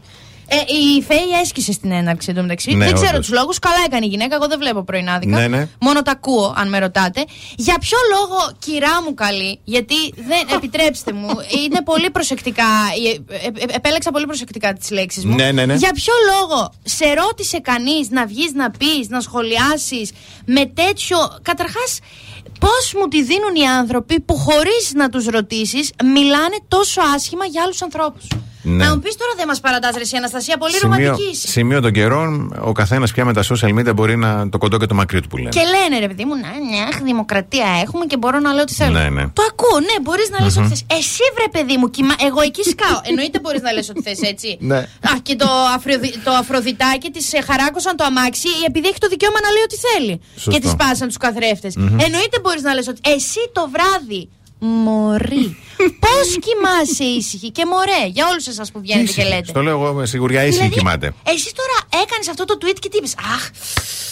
[0.53, 2.75] Ε, η Φέη έσκησε στην έναρξη εντωμεταξύ.
[2.75, 3.27] Ναι, δεν ξέρω όντως.
[3.27, 3.59] τους λόγους.
[3.59, 4.35] Καλά έκανε η γυναίκα.
[4.35, 5.39] Εγώ δεν βλέπω πρωινάδικα.
[5.39, 5.69] Ναι, ναι.
[5.81, 7.25] Μόνο τα ακούω, αν με ρωτάτε.
[7.57, 11.29] Για ποιο λόγο, κυρά μου καλή, γιατί δεν, επιτρέψτε μου,
[11.65, 12.65] είναι πολύ προσεκτικά.
[13.31, 15.35] ε, ε, ε, επέλεξα πολύ προσεκτικά τις λέξεις μου.
[15.35, 15.75] Ναι, ναι, ναι.
[15.75, 20.11] Για ποιο λόγο σε ρώτησε κανείς να βγεις να πεις, να σχολιάσεις
[20.45, 21.19] με τέτοιο.
[21.43, 21.99] Καταρχάς,
[22.61, 27.63] πώς μου τη δίνουν οι άνθρωποι που χωρίς να τους ρωτήσεις μιλάνε τόσο άσχημα για
[27.63, 28.27] άλλους ανθρώπους.
[28.63, 28.85] Ναι.
[28.85, 31.49] Να μου πεις τώρα δεν μας παρατάς ρε εσύ Αναστασία, πολύ Σημείο, ρομαντικής είσαι.
[31.49, 34.87] σημείο των καιρών, ο καθένας πια με τα social media μπορεί να το κοντό και
[34.87, 35.49] το μακρύ του που λένε.
[35.49, 38.75] Και λένε ρε παιδί μου, να, ναι, αχ, δημοκρατία έχουμε και μπορώ να λέω τι
[38.75, 38.99] θέλω.
[38.99, 39.23] Ναι, ναι.
[39.29, 40.65] Το ακούω, ναι, μπορείς να λες Μμμ.
[40.65, 40.99] ό,τι θες.
[40.99, 42.15] Εσύ βρε παιδί μου, κοιμά...
[42.29, 43.01] εγώ εκεί σκάω.
[43.11, 44.57] Εννοείται μπορείς να λες ό,τι θες, έτσι.
[44.61, 44.77] Ναι.
[44.77, 46.11] Α, και το, αφροδι...
[46.25, 50.21] το αφροδιτάκι της χαράκωσαν το αμάξι επειδή έχει το δικαίωμα να λέει ό,τι θέλει.
[50.35, 50.51] Σωστό.
[50.51, 51.77] Και τη σπάσαν τους καθρέφτες.
[51.77, 51.87] Μμμ.
[52.07, 53.01] Εννοείται μπορείς να λες ότι.
[53.17, 54.29] Εσύ το βράδυ.
[54.63, 55.57] Μωρή.
[56.05, 59.45] Πώς κοιμάσαι ήσυχη και μωρέ, για όλους εσάς που βγαίνετε και λέτε.
[59.47, 61.13] Στο λέω εγώ με σιγουριά ήσυχη Δηλαδή, κοιμάται.
[61.23, 63.45] Εσύ τώρα έκανες αυτό το tweet και τι είπες; Αχ,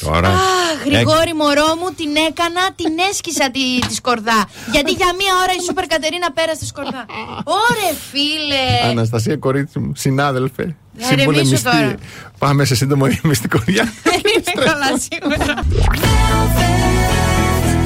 [0.04, 0.28] Τώρα.
[0.28, 4.48] Αχ, Γρηγόρη μωρό μου, την έκανα, την έσκησα τη, τη σκορδά.
[4.72, 7.04] Γιατί για μία ώρα η Σούπερ Κατερίνα πέρασε τη σκορδά.
[7.44, 8.90] Ωρε φίλε!
[8.90, 10.76] Αναστασία, κορίτσι μου, συνάδελφε.
[10.98, 11.94] Θα ηρεμήσω τώρα.
[12.38, 13.92] Πάμε σε σύντομο διαφημιστικό διάλειμμα.
[14.04, 15.54] Είμαι καλά σήμερα.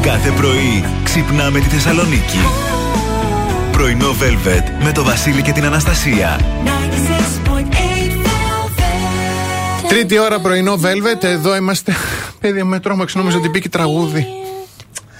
[0.02, 2.38] Κάθε πρωί ξυπνάμε τη Θεσσαλονίκη.
[3.72, 6.40] Πρωινό Velvet με το Βασίλη και την Αναστασία.
[9.88, 11.94] Τρίτη ώρα πρωινό Velvet, εδώ είμαστε.
[12.40, 14.26] Παιδιά, με τρόμαξε, νόμιζα ότι μπήκε τραγούδι.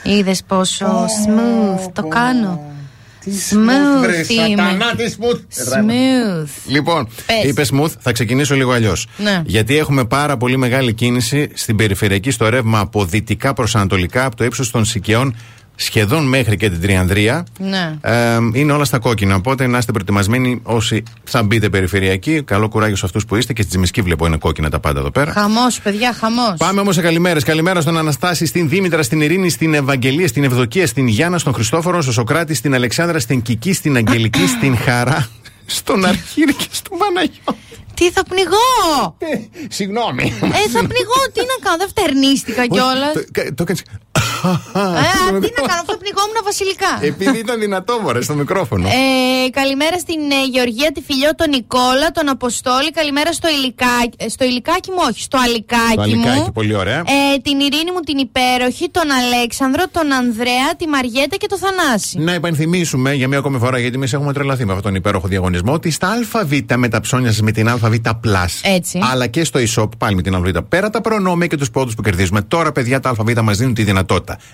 [0.02, 2.60] Είδες πόσο smooth το κάνω.
[3.27, 4.62] Smooth είμαι.
[5.66, 6.49] Smooth.
[6.66, 7.44] Λοιπόν, Πες.
[7.44, 9.07] είπες smooth, θα ξεκινήσω λίγο αλλιώς.
[9.16, 9.43] Ναι.
[9.47, 14.36] Γιατί έχουμε πάρα πολύ μεγάλη κίνηση στην περιφερειακή στο ρεύμα από δυτικά προς ανατολικά, από
[14.36, 15.36] το ύψος των Σικαιών
[15.84, 17.46] σχεδόν μέχρι και την Τριανδρία.
[17.59, 17.98] Ναι.
[18.00, 19.34] Ε, είναι όλα στα κόκκινα.
[19.34, 22.42] Οπότε να είστε προετοιμασμένοι όσοι θα μπείτε περιφερειακή.
[22.42, 25.10] Καλό κουράγιο σε αυτούς που είστε και στη Τζιμισκή βλέπω είναι κόκκινα τα πάντα εδώ
[25.10, 25.32] πέρα.
[25.32, 26.54] Χαμός, παιδιά, χαμός.
[26.59, 27.44] Πάμε όμως σε καλημέρες.
[27.44, 32.00] Καλημέρα στον Αναστάση, στην Δήμητρα, στην Ειρήνη, στην Ευαγγελία, στην Ευδοκία, στην Γιάννα, στον Χριστόφορο,
[32.00, 35.28] στον Σοκράτη, στην Αλεξάνδρα, στην Κική, στην Αγγελική, στην Χαρά,
[35.66, 37.59] στον Αρχήρη και στον Παναγιώτη.
[37.94, 39.16] Τι θα πνιγώ!
[39.68, 40.22] Συγγνώμη.
[40.42, 43.12] Ε, θα πνιγώ, τι να κάνω, δεν φτερνίστηκα κιόλας.
[43.12, 43.20] Το,
[43.54, 43.82] το έκανες-
[44.44, 46.90] Ε, τι να κάνω, θα πνιγόμουν βασιλικά.
[47.01, 48.89] Επειδή ήταν δυνατό, μωρέ, στο μικρόφωνο.
[48.89, 52.90] Ε, καλημέρα στην ε, Γεωργία, τη φιλιό, τον Νικόλα, τον Αποστόλη.
[52.90, 56.52] Καλημέρα στο Ηλικάκι, ε, στο Ηλικάκι μου, όχι, στο Αλικάκι, Το αλικάκι, μου.
[56.52, 56.98] πολύ ωραία.
[56.98, 62.18] Ε, την Ειρήνη μου, την Υπέροχη, τον Αλέξανδρο, τον Ανδρέα, τη Μαριέτα και τον Θανάση.
[62.18, 65.72] Να υπενθυμίσουμε για μία ακόμη φορά, γιατί εμείς έχουμε τρελαθεί με αυτόν τον υπέροχο διαγωνισμό,
[65.72, 67.82] ότι στα ΑΒ με τα ψώνια σας με την ΑΒ
[68.24, 68.98] Plus, Έτσι.
[69.12, 72.02] αλλά και στο e-shop πάλι με την ΑΒ, πέρα τα προνόμια και τους πόντους που
[72.02, 74.02] κερδίζουμε, τώρα παιδιά τα ΑΒ μας δίνουν τη δυνατότητα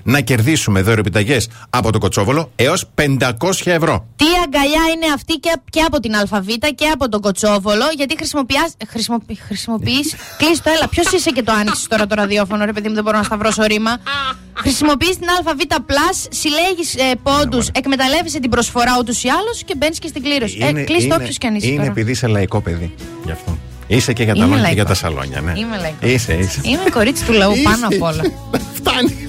[0.03, 1.39] να κερδίσουμε δώρο επιταγέ
[1.71, 3.33] από το Κοτσόβολο έως 500
[3.65, 4.07] ευρώ.
[4.17, 8.75] Τι αγκαλιά είναι αυτή και, και από την ΑΒ και από τον Κοτσόβολο, γιατί χρησιμοποιάς,
[8.89, 9.41] χρησιμοποιείς.
[9.47, 10.89] Χρησιμοποιείς, κλείς το, έλα.
[10.89, 13.63] Ποιος είσαι και το άνοιξες τώρα το ραδιόφωνο, ρε παιδί μου, δεν μπορώ να σταυρώσω
[13.63, 13.97] ρήμα.
[14.55, 19.99] Χρησιμοποιείς την ΑΒ Plus, συλλέγεις ε, πόντους, εκμεταλλεύεσαι την προσφορά ούτως ή άλλως και μπαίνεις
[19.99, 20.59] και στην κλήρωση.
[20.61, 21.67] ε, κλείς το όποιος και αν είσαι.
[21.67, 21.89] είναι τώρα.
[21.89, 22.95] επειδή είσαι λαϊκό παιδί.
[23.25, 23.59] Γι' αυτό.
[23.89, 25.01] Είσαι και για τα Είμαι λόγια και για λαϊκός.
[25.01, 25.53] τα σαλόνια, ναι.
[25.57, 26.11] Είμαι λαϊκός.
[26.11, 26.61] Είσαι, είσαι.
[26.65, 27.97] Είμαι κορίτσι του λαού πάνω Είσαι.
[27.97, 28.23] απ' όλα.
[28.75, 29.29] Φτάνει.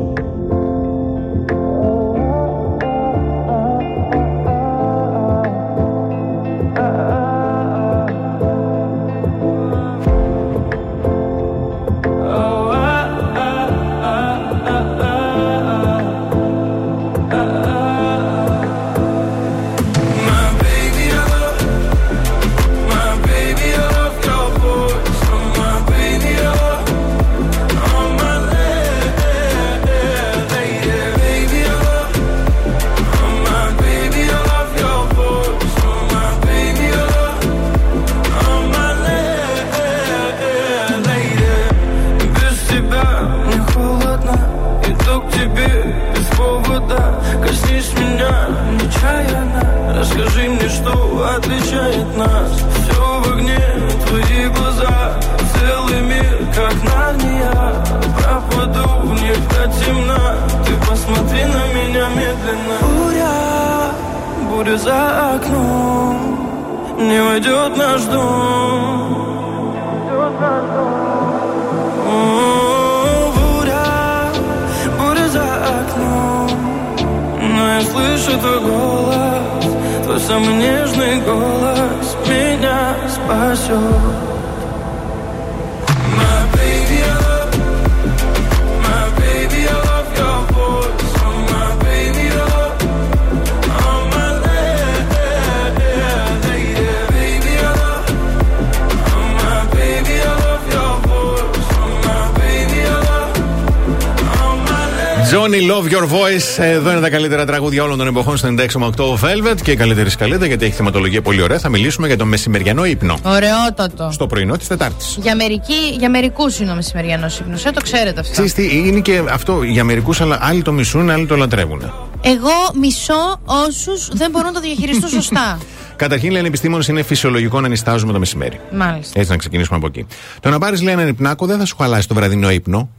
[107.21, 111.21] Καλύτερα τραγούδια όλων των εποχών στο 96,8 Velvet και η καλύτερη σκαλέτα γιατί έχει θεματολογία
[111.21, 111.59] πολύ ωραία.
[111.59, 113.17] Θα μιλήσουμε για το μεσημεριανό ύπνο.
[113.23, 114.09] Ωραιότατο.
[114.11, 115.17] Στο πρωινό της Τετάρτης.
[115.21, 117.65] Για, μερικοί, για μερικούς είναι ο μεσημεριανός ύπνος.
[117.65, 118.31] Ε, το ξέρετε αυτό.
[118.31, 121.93] Ξέρεις τι, είναι και αυτό για μερικούς, αλλά άλλοι το μισούν, άλλοι το λατρεύουν.
[122.21, 125.57] Εγώ μισώ όσους δεν μπορούν να το διαχειριστούν σωστά.
[125.95, 128.59] Καταρχήν, λένε οι επιστήμονες, είναι φυσιολογικό να νιστάζουμε το μεσημέρι.
[128.71, 129.19] Μάλιστα.
[129.19, 130.05] Έτσι να ξεκινήσουμε από εκεί.
[130.39, 132.89] Το να πάρεις, λέει, έναν υπνάκο δεν θα σου χαλάσει το βραδινό ύπνο.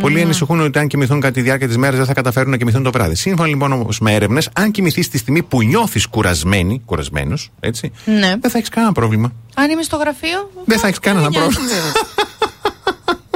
[0.00, 2.82] Πολλοί ανησυχούν ότι αν κοιμηθούν κατά τη διάρκεια της μέρας δεν θα καταφέρουν να κοιμηθούν
[2.82, 3.14] το βράδυ.
[3.14, 8.34] Σύμφωνα λοιπόν όμως με έρευνες, αν κοιμηθείς τη στιγμή που νιώθεις κουρασμένη, κουρασμένος, έτσι, Ναι.
[8.40, 9.32] δεν θα έχεις κανένα πρόβλημα.
[9.54, 10.50] Αν είμαι στο γραφείο.
[10.64, 11.62] Δεν θα έχεις κανένα πρόβλημα.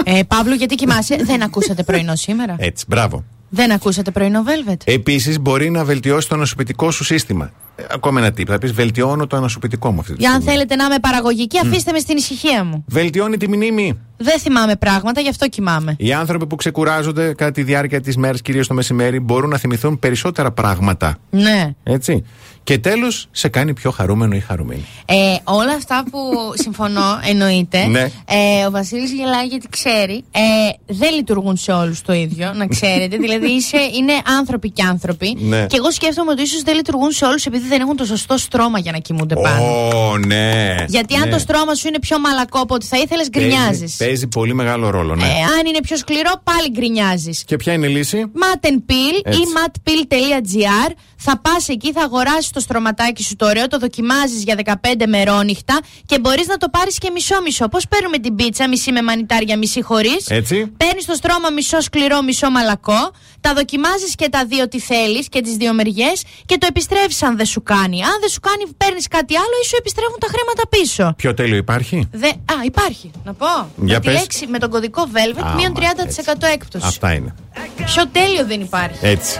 [0.06, 3.24] Ε, Παύλο, γιατί κοιμάσαι; δεν ακούσατε πρωινό σήμερα; Έτσι, μπράβο.
[3.48, 7.50] Δεν ακούσατε πρωινό Velvet; Επίσης, μπορεί να βελτιώσει το ανασωπητικό σου σύστημα.
[7.76, 8.52] Ε, ακόμα ένα τύπο.
[8.52, 10.52] Θα πεις: Βελτιώνω το ανασωπητικό μου αυτή τη Για αν στιγμή.
[10.52, 12.84] θέλετε να είμαι παραγωγική, αφήστε με στην ησυχία μου.
[12.88, 13.98] Βελτιώνει τη μνήμη.
[14.16, 15.94] Δεν θυμάμαι πράγματα, γι' αυτό κοιμάμαι.
[15.98, 19.98] Οι άνθρωποι που ξεκουράζονται κατά τη διάρκεια της μέρας, κυρίως το μεσημέρι, μπορούν να θυμηθούν
[19.98, 21.16] περισσότερα πράγματα.
[21.30, 21.70] Ναι.
[21.82, 22.24] Έτσι.
[22.62, 24.84] Και τέλος, σε κάνει πιο χαρούμενο ή χαρούμενη.
[25.04, 25.14] Ε,
[25.44, 26.18] όλα αυτά που
[26.64, 27.86] συμφωνώ εννοείται.
[27.86, 28.00] Ναι.
[28.00, 30.24] Ε, ο Βασίλης γελάει γιατί ξέρει.
[30.30, 30.40] Ε,
[30.94, 33.16] δεν λειτουργούν σε όλους το ίδιο, να ξέρετε.
[33.24, 35.36] δηλαδή είσαι, είναι άνθρωποι και άνθρωποι.
[35.40, 35.66] Ναι.
[35.66, 38.78] Και εγώ σκέφτομαι ότι ίσως δεν λειτουργούν σε όλους επειδή δεν έχουν το σωστό στρώμα
[38.78, 39.64] για να κοιμούνται πάνω.
[39.64, 40.74] Ω, ναι.
[40.88, 41.30] Γιατί αν ναι.
[41.30, 43.96] το στρώμα σου είναι πιο μαλακό από ό,τι θα ήθελες, Παίζει- γκρινιάζεις.
[43.96, 45.24] Παίζει πολύ μεγάλο ρόλο, ναι.
[45.24, 45.28] Ε,
[45.58, 47.44] αν είναι πιο σκληρό, πάλι γκρινιάζεις.
[47.44, 49.40] Και ποια είναι η λύση; Mat Peel Έτσι.
[49.40, 50.92] ή matpeel.gr.
[51.16, 55.80] Θα πας εκεί, θα αγοράσεις το στρωματάκι σου το ωραίο, το δοκιμάζεις για 15 μερόνυχτα
[56.06, 57.68] και μπορείς να το πάρεις και μισό-μισό.
[57.68, 60.72] Πώς παίρνουμε την πίτσα, μισή με μανιτάρια, μισή χωρίς; Έτσι.
[60.76, 63.12] Παίρνεις το στρώμα μισό σκληρό, μισό μαλακό.
[63.46, 67.36] Τα δοκιμάζεις και τα δύο τι θέλεις και τις δύο μεριές και το επιστρέφεις αν
[67.36, 68.02] δεν σου κάνει.
[68.02, 71.14] Αν δεν σου κάνει, παίρνεις κάτι άλλο ή σου επιστρέφουν τα χρήματα πίσω.
[71.16, 72.28] Πιο τέλειο υπάρχει; Δε...
[72.28, 73.10] Α, υπάρχει.
[73.24, 73.46] Να πω.
[73.76, 74.14] Για με τη πες.
[74.20, 76.86] λέξη με τον κωδικό Velvet, Α, μείον μα, 30% έκπτωση.
[76.86, 77.34] Αυτά είναι.
[77.84, 78.98] Πιο τέλειο δεν υπάρχει.
[79.06, 79.38] Έτσι.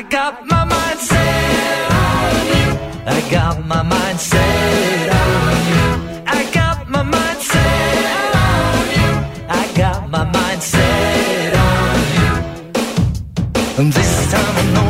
[0.00, 2.68] I got my mind set on you.
[3.04, 5.88] I got my mind set on you.
[6.26, 9.10] I got my mind set on you.
[9.46, 12.32] I got my mind set on you.
[13.78, 14.89] And this time I know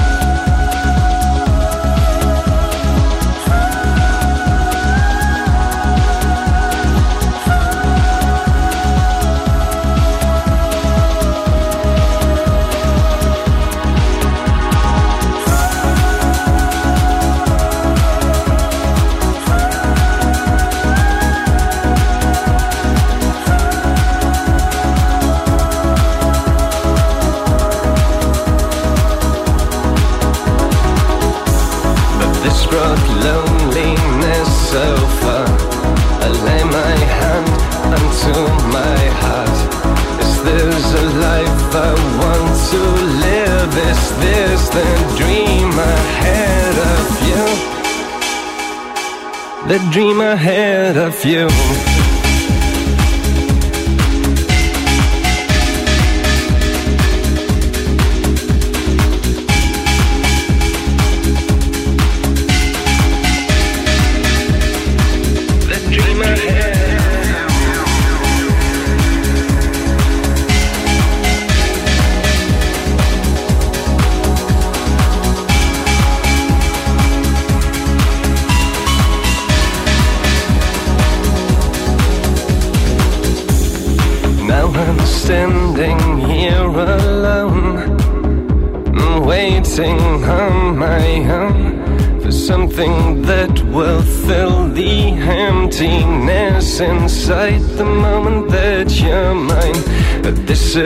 [49.71, 52.10] The dream ahead of you.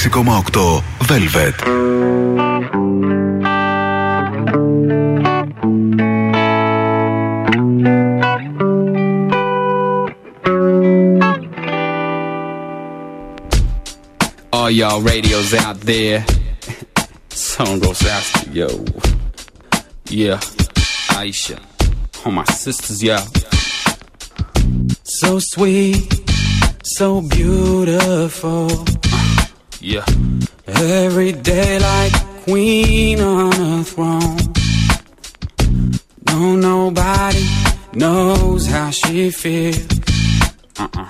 [0.00, 1.54] 96,8 Velvet.
[14.54, 16.24] All y'all radios out there.
[17.28, 18.68] Song goes out to yo.
[20.08, 20.38] Yeah,
[21.10, 21.60] Aisha.
[22.24, 23.22] All my sisters, yeah.
[25.02, 26.24] So sweet,
[26.84, 28.99] so beautiful.
[30.82, 34.38] Every day like a queen on a throne.
[36.26, 37.46] No, nobody
[37.92, 39.76] knows how she feels.
[40.78, 41.06] Uh-uh.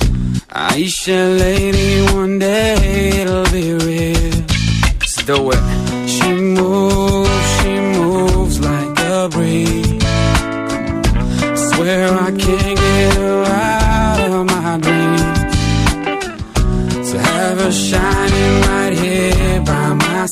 [0.50, 4.44] Aisha, lady, one day it'll be real.
[4.98, 5.89] Let's do it.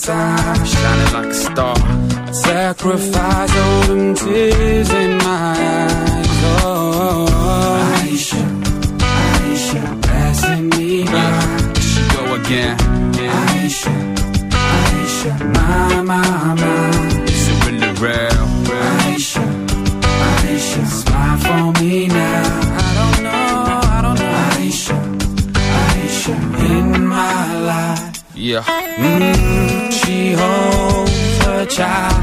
[0.08, 1.76] time, shining like a star.
[1.76, 6.07] I sacrifice all them tears in my eyes.
[31.78, 32.17] Child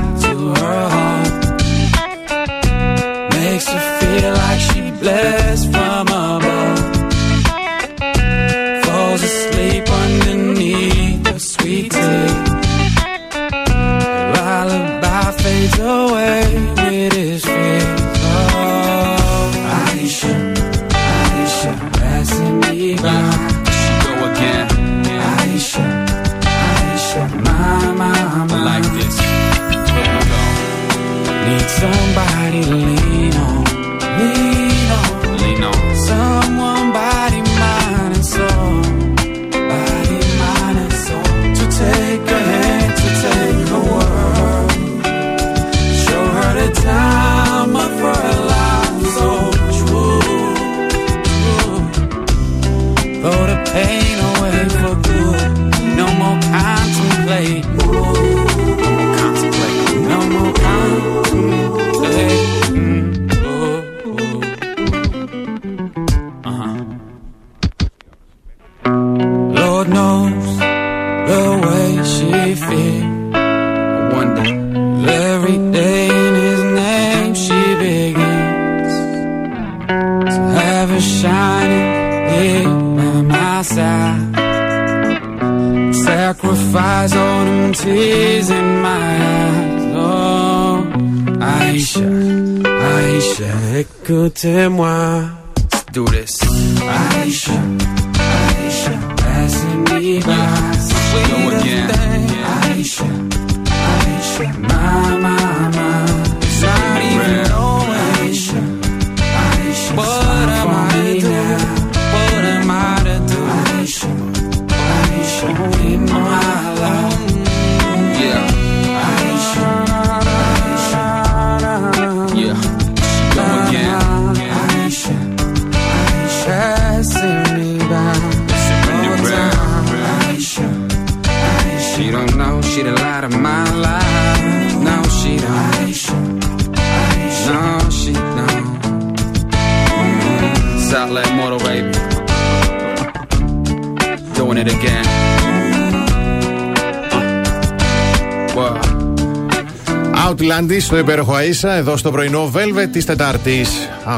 [151.06, 153.70] υπέροχο Αΐσα, εδώ στο πρωινό Velvet της Τετάρτης.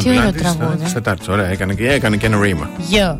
[0.03, 0.83] Τι ωραίο τραγούδι.
[0.83, 2.69] Της Τετάρτης, ωραία, έκανε και, έκανε και ένα ρήμα.
[2.77, 3.19] Γιο.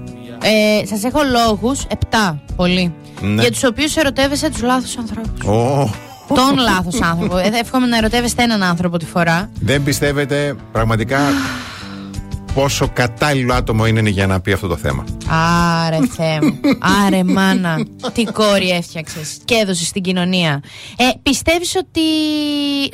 [0.81, 3.41] Ε, Σας έχω λόγους, 7 πολύ, Ναι.
[3.41, 5.43] για τους οποίους ερωτεύεσαι τους λάθους ανθρώπους.
[5.45, 5.89] Ω,
[6.27, 7.37] Τον λάθος άνθρωπο.
[7.37, 9.49] Ε, εύχομαι να ερωτεύεστε έναν άνθρωπο τη φορά.
[9.59, 11.19] δεν πιστεύετε πραγματικά
[12.53, 15.03] πόσο κατάλληλο άτομο είναι για να πει αυτό το θέμα.
[15.85, 16.59] Άρε Θεέ μου.
[17.05, 17.75] Άρε μάνα.
[18.13, 20.61] Τι κόρη έφτιαξες και έδωσες στην κοινωνία.
[20.97, 22.01] Ε, πιστεύεις ότι.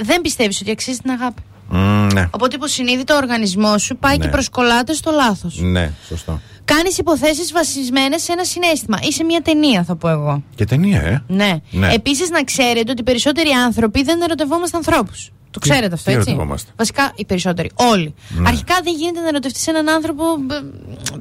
[0.03, 4.23] Δεν πιστεύεις ότι αξίζει την αγάπη; Μμ, ναι, Οπότε υποσυνείδητα ο οργανισμό σου πάει Ναι.
[4.26, 5.57] και προσκολάται στο λάθος.
[5.61, 6.41] ναι, σωστό.
[6.65, 10.43] Κάνεις υποθέσεις βασισμένες σε ένα συνέστημα ή σε μια ταινία, θα πω εγώ.
[10.55, 11.23] Και ταινία, ε.
[11.27, 11.55] Ναι.
[11.72, 11.93] Ναι.
[11.93, 15.31] Επίσης, να ξέρετε ότι οι περισσότεροι άνθρωποι δεν ερωτευόμαστε ανθρώπους.
[15.54, 17.72] Το Τι- ξέρετε αυτό, τι έτσι; ερωτευόμαστε; Βασικά, οι περισσότεροι.
[17.74, 18.14] Όλοι.
[18.30, 18.48] Ναι.
[18.50, 20.24] Αρχικά δεν γίνεται να ερωτευτείς έναν άνθρωπο.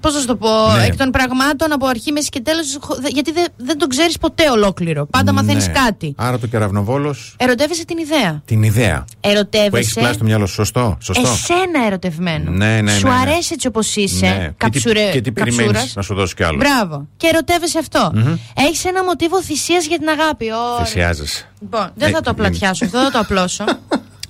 [0.00, 0.84] Πώς να σου το πω, Ναι.
[0.84, 2.78] εκ των πραγμάτων από αρχή, μέση και τέλος.
[3.12, 5.06] Γιατί δεν, δεν τον ξέρεις ποτέ ολόκληρο.
[5.06, 5.72] Πάντα μαθαίνεις Ναι.
[5.72, 6.14] κάτι.
[6.16, 8.42] Άρα το κεραυνοβόλος, Ερωτεύεσαι την ιδέα.
[8.44, 9.04] την ιδέα.
[9.04, 10.00] Που έχεις Ερωτεύεσαι.
[10.00, 10.54] πλάσει στο μυαλό σου.
[10.54, 11.28] Σωστό, σωστό.
[11.28, 12.50] Εσένα ερωτευμένο.
[12.50, 13.18] Ναι, ναι, Σου ναι, ναι.
[13.20, 14.26] αρέσει έτσι όπως είσαι.
[14.26, 14.50] Ναι.
[14.56, 15.94] Καψουρε, Και τι, και τι περιμένεις καψούρας.
[15.94, 16.56] να σου δώσει κι άλλο.
[16.56, 17.06] Μπράβο.
[17.16, 18.10] Και ερωτεύεσαι αυτό.
[18.14, 18.34] Μμμ.
[18.56, 20.44] Έχεις ένα μοτίβο θυσίας για την αγάπη.
[20.44, 20.84] Ωραία.
[20.84, 21.44] Θυσιάζεσαι.
[21.60, 22.48] Λοιπόν, δεν Ε, θα το είναι.
[22.48, 23.64] πλατιάσω αυτό, δεν θα το απλώσω.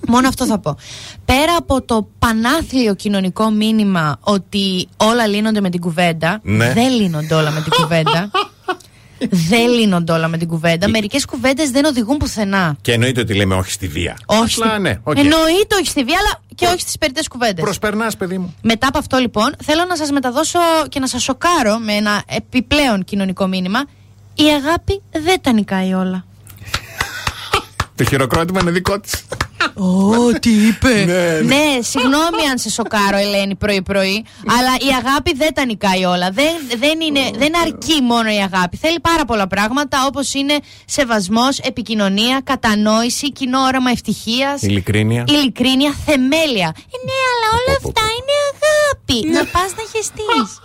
[0.09, 0.77] Μόνο αυτό θα πω.
[1.25, 6.73] Πέρα από το πανάθλιο κοινωνικό μήνυμα ότι όλα λύνονται με την κουβέντα, Ναι.
[6.73, 8.31] δεν λύνονται όλα με την κουβέντα.
[9.31, 10.89] δεν λύνονται όλα με την κουβέντα.
[10.89, 12.77] Μερικές κουβέντες δεν οδηγούν πουθενά.
[12.81, 14.17] Και εννοείται ότι λέμε όχι στη βία.
[14.27, 14.61] Όχι.
[14.63, 15.19] Απλά, στη- ναι, οκ.
[15.19, 17.65] Εννοείται όχι στη βία, αλλά και όχι στις περιττές κουβέντες.
[17.65, 18.55] Προσπερνάς, παιδί μου.
[18.63, 20.59] Μετά από αυτό, λοιπόν, θέλω να σας μεταδώσω
[20.89, 23.85] και να σας σοκάρω με ένα επιπλέον κοινωνικό μήνυμα.
[24.35, 26.25] Η αγάπη δεν τα νικάει όλα.
[27.97, 29.25] Το χειροκρότημα είναι δικό της.
[29.75, 31.05] Ω, τι είπε.
[31.45, 34.25] Ναι, συγγνώμη αν σε σοκάρω, Ελένη, πρωί-πρωί.
[34.59, 36.31] Αλλά η αγάπη δεν τα νικάει όλα.
[36.31, 38.77] Δεν, δεν, είναι, δεν αρκεί μόνο η αγάπη.
[38.77, 44.63] Θέλει πάρα πολλά πράγματα όπως είναι σεβασμός, επικοινωνία, κατανόηση, κοινό όραμα ευτυχίας.
[44.63, 45.25] Ειλικρίνεια.
[45.29, 46.69] Ειλικρίνεια, θεμέλια.
[46.77, 49.19] Ε, ναι, αλλά όλα αυτά είναι αγάπη.
[49.39, 50.61] Να πας να χεστείς.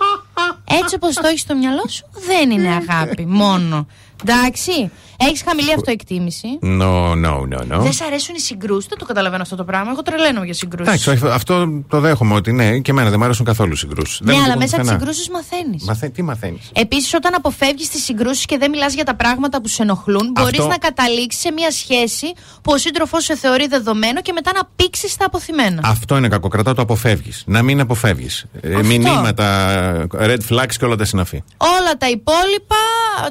[0.82, 3.26] Έτσι όπως το έχεις στο μυαλό σου, δεν είναι αγάπη.
[3.26, 3.88] Μόνο.
[4.26, 4.92] Εντάξει.
[5.18, 6.48] Έχεις χαμηλή αυτοεκτίμηση.
[6.62, 7.80] No, no, no, no.
[7.80, 8.90] Δεν σ' αρέσουν οι συγκρούσεις.
[8.90, 9.92] Δεν το καταλαβαίνω αυτό το πράγμα.
[9.92, 10.88] Εγώ τρελαίνω για συγκρούσεις.
[10.88, 14.20] Εντάξει, όχι, αυτό το δέχομαι ότι ναι, και εμένα δεν μου αρέσουν καθόλου συγκρούσεις.
[14.20, 15.84] Ναι, αλλά μέσα από τις συγκρούσεις μαθαίνεις.
[15.84, 16.10] Μαθα...
[16.10, 19.82] Τι μαθαίνεις; Επίσης, όταν αποφεύγεις τις συγκρούσεις και δεν μιλάς για τα πράγματα που σε
[19.82, 24.32] ενοχλούν, μπορείς Αυτό- να καταλήξεις σε μια σχέση που ο σύντροφός σε θεωρεί δεδομένο και
[24.32, 25.82] μετά να πήξεις τα αποθυμένα.
[25.84, 26.48] Αυτό είναι κακό.
[26.48, 27.44] Κρατά το αποφεύγεις.
[27.46, 28.46] Να μην αποφεύγεις.
[28.84, 31.44] μηνύματα, red flags και όλα τα συναφή.
[31.58, 32.76] Όλα τα υπόλοιπα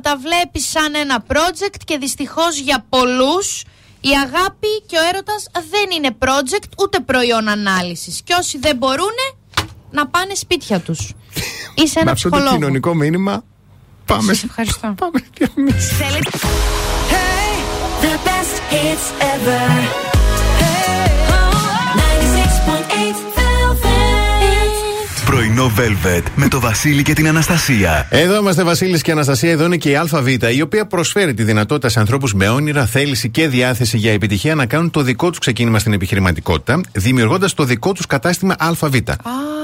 [0.03, 3.63] τα βλέπεις σαν ένα project και δυστυχώς για πολλούς
[4.01, 8.21] η αγάπη και ο έρωτας δεν είναι project ούτε προϊόν ανάλυσης.
[8.25, 9.15] Και όσοι δεν μπορούν
[9.91, 11.13] να πάνε σπίτια τους.
[11.85, 12.57] Είσαι ένα Με αυτό το ψυχολόγο.
[12.57, 13.45] κοινωνικό μήνυμα
[14.05, 14.35] πάμε.
[14.35, 14.95] Σε ευχαριστώ.
[15.01, 15.91] Πάμε κι εμείς.
[18.03, 20.16] The best hits ever.
[25.27, 28.07] Πρωινό Velvet με το Βασίλη και την Αναστασία.
[28.11, 29.51] Εδώ είμαστε Βασίλης και Αναστασία.
[29.51, 30.27] Εδώ είναι και η ΑΒ,
[30.57, 34.67] η οποία προσφέρει τη δυνατότητα σε ανθρώπους με όνειρα, θέληση και διάθεση για επιτυχία να
[34.67, 38.95] κάνουν το δικό τους ξεκίνημα στην επιχειρηματικότητα, δημιουργώντας το δικό τους κατάστημα ΑΒ.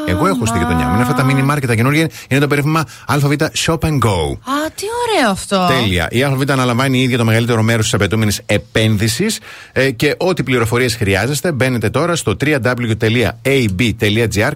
[0.06, 0.92] Εγώ έχω στη γειτονιά μου.
[0.94, 2.08] Είναι αυτά τα mini market τα καινούργια.
[2.28, 3.32] Είναι το περίφημα ΑΒ
[3.64, 4.36] Shop and Go.
[4.44, 5.68] Α, τι ωραίο αυτό.
[5.80, 6.08] Τέλεια.
[6.10, 9.40] Η ΑΒ αναλαμβάνει η ίδια το μεγαλύτερο μέρος της απαιτούμενης επένδυσης
[9.72, 13.30] ε, και ό,τι πληροφορίες χρειάζεστε μπαίνετε τώρα στο www.ab.gr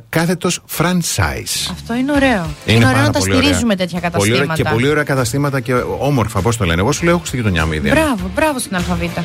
[0.09, 0.62] κάθετος
[1.01, 1.70] franchise.
[1.73, 2.47] Αυτό είναι ωραίο.
[2.66, 3.43] Είναι, ωραίο πάρα να τα πολύ ωραία.
[3.43, 4.43] στηρίζουμε τέτοια Πολύ καταστήματα.
[4.43, 6.81] ωραία και πολύ ωραία καταστήματα και όμορφα, πώς το λένε.
[6.81, 7.89] Εγώ σου λέω, έχω στη γειτονιά μου ήδη.
[7.90, 9.24] Μπράβο, μπράβο στην Αλφαβήτα.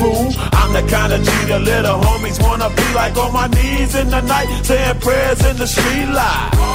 [0.00, 3.94] Fool, I'm the kind of G the little homies wanna be like on my knees
[3.94, 6.69] in the night, saying prayers in the street light.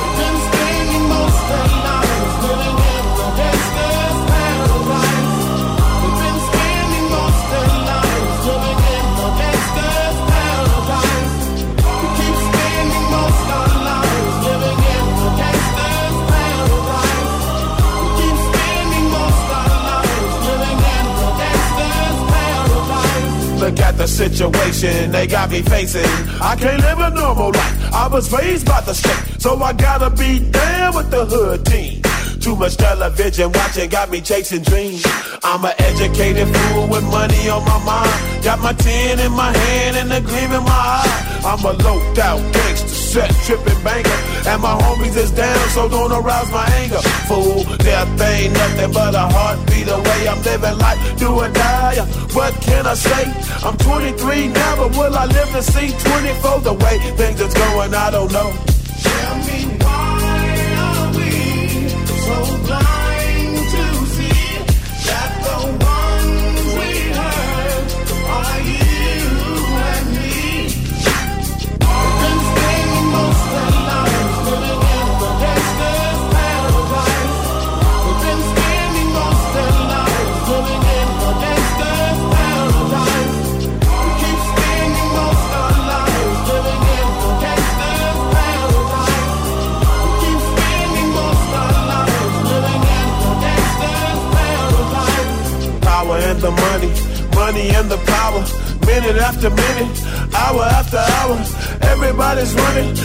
[23.66, 26.06] Look at the situation they got me facing.
[26.40, 27.94] I can't live a normal life.
[27.94, 32.03] I was raised by the state, so I gotta be down with the hood team.
[32.40, 35.03] Too much television watching got me chasing dreams.
[35.42, 38.44] I'm an educated fool with money on my mind.
[38.44, 41.42] Got my tin in my hand and a gleam in my eye.
[41.44, 44.19] I'm a loped out gangster, set tripping banker.
[44.45, 47.02] And my homies is down, so don't arouse my anger.
[47.26, 50.27] Fool, death ain't nothing but a heartbeat away.
[50.27, 52.25] I'm living life, do or die.
[52.36, 53.24] What can I say?
[53.66, 56.60] I'm 23 now, but will I live to see 24?
[56.60, 58.75] The way things are going, I don't know.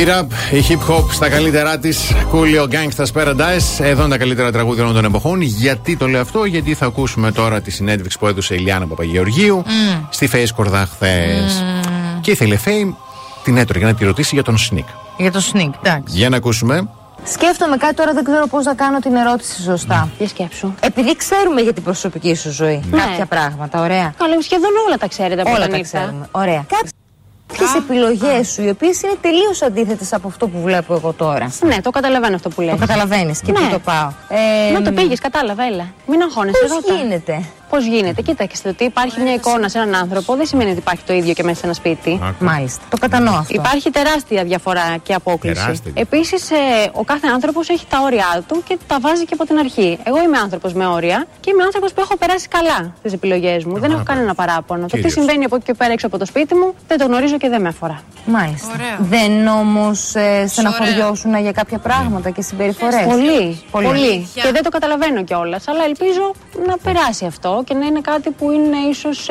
[0.00, 2.12] Η rap, η hip hop στα καλύτερά της.
[2.32, 3.78] Coolio Gangsta's Paradise.
[3.84, 5.40] Εδώ είναι τα καλύτερα τραγούδια όλων των εποχών.
[5.40, 9.56] Γιατί το λέω αυτό, Γιατί θα ακούσουμε τώρα τη συνέντευξη που έδωσε η Λιάννα Παπαγεωργίου
[9.56, 10.04] Μμ.
[10.10, 11.64] στη Face Κορδά χθες.
[12.20, 12.96] Και ήθελε Φέη
[13.44, 14.84] την έτρωγε να τη ρωτήσει για τον Sneak.
[15.16, 16.16] Για το sneak, εντάξει.
[16.16, 16.88] Για να ακούσουμε.
[17.24, 20.08] Σκέφτομαι κάτι τώρα, δεν ξέρω πώς θα κάνω την ερώτηση σωστά.
[20.18, 20.72] Για σκέψου.
[20.80, 22.98] Επειδή ξέρουμε για την προσωπική σου ζωή Ναι.
[23.02, 24.14] κάποια πράγματα, ωραία.
[24.18, 25.98] Καλά, σχεδόν όλα τα ξέρετε από Όλα όταν τα ήρθα.
[25.98, 26.28] ξέρουμε.
[26.30, 26.66] Ωραία.
[27.58, 31.52] Κάποιες επιλογές σου, οι οποίες είναι τελείως αντίθετες από αυτό που βλέπω εγώ τώρα.
[31.66, 32.70] Ναι, το καταλαβαίνω αυτό που λες.
[32.70, 33.58] Το καταλαβαίνεις και Ναι.
[33.58, 34.10] πού το πάω.
[34.72, 35.86] Να το πήγες, κατάλαβα, έλα.
[36.06, 36.58] Μην αγχώνεσαι.
[36.68, 40.78] Πώς γίνεται; Πώς γίνεται; Κοίταξε ότι υπάρχει μια εικόνα σε έναν άνθρωπο δεν σημαίνει ότι
[40.78, 42.20] υπάρχει το ίδιο και μέσα σε ένα σπίτι.
[42.38, 42.82] Μάλιστα.
[42.90, 43.54] Το κατανοώ αυτό.
[43.54, 45.60] Υπάρχει τεράστια διαφορά και απόκληση.
[45.60, 45.92] Τεράστια.
[45.94, 46.50] Επίσης,
[46.92, 49.98] ο κάθε άνθρωπος έχει τα όρια του και τα βάζει και από την αρχή.
[50.04, 53.78] Εγώ είμαι άνθρωπος με όρια και είμαι άνθρωπος που έχω περάσει καλά τις επιλογές μου.
[53.78, 54.80] δεν έχω κανένα παράπονο.
[54.80, 55.12] Το τι Κυρίως.
[55.12, 57.60] συμβαίνει από εκεί και πέρα έξω από το σπίτι μου δεν το γνωρίζω και δεν
[57.60, 58.00] με αφορά.
[58.26, 58.72] Μάλιστα.
[58.98, 63.04] Δεν όμως ε, στεναχωριώσουν για κάποια πράγματα και συμπεριφορές.
[63.04, 64.28] Πολύ, πολύ.
[64.34, 65.68] Και δεν το καταλαβαίνω κιόλας.
[65.68, 66.34] Αλλά ελπίζω
[66.66, 69.26] να περάσει αυτό και να είναι κάτι που είναι ίσως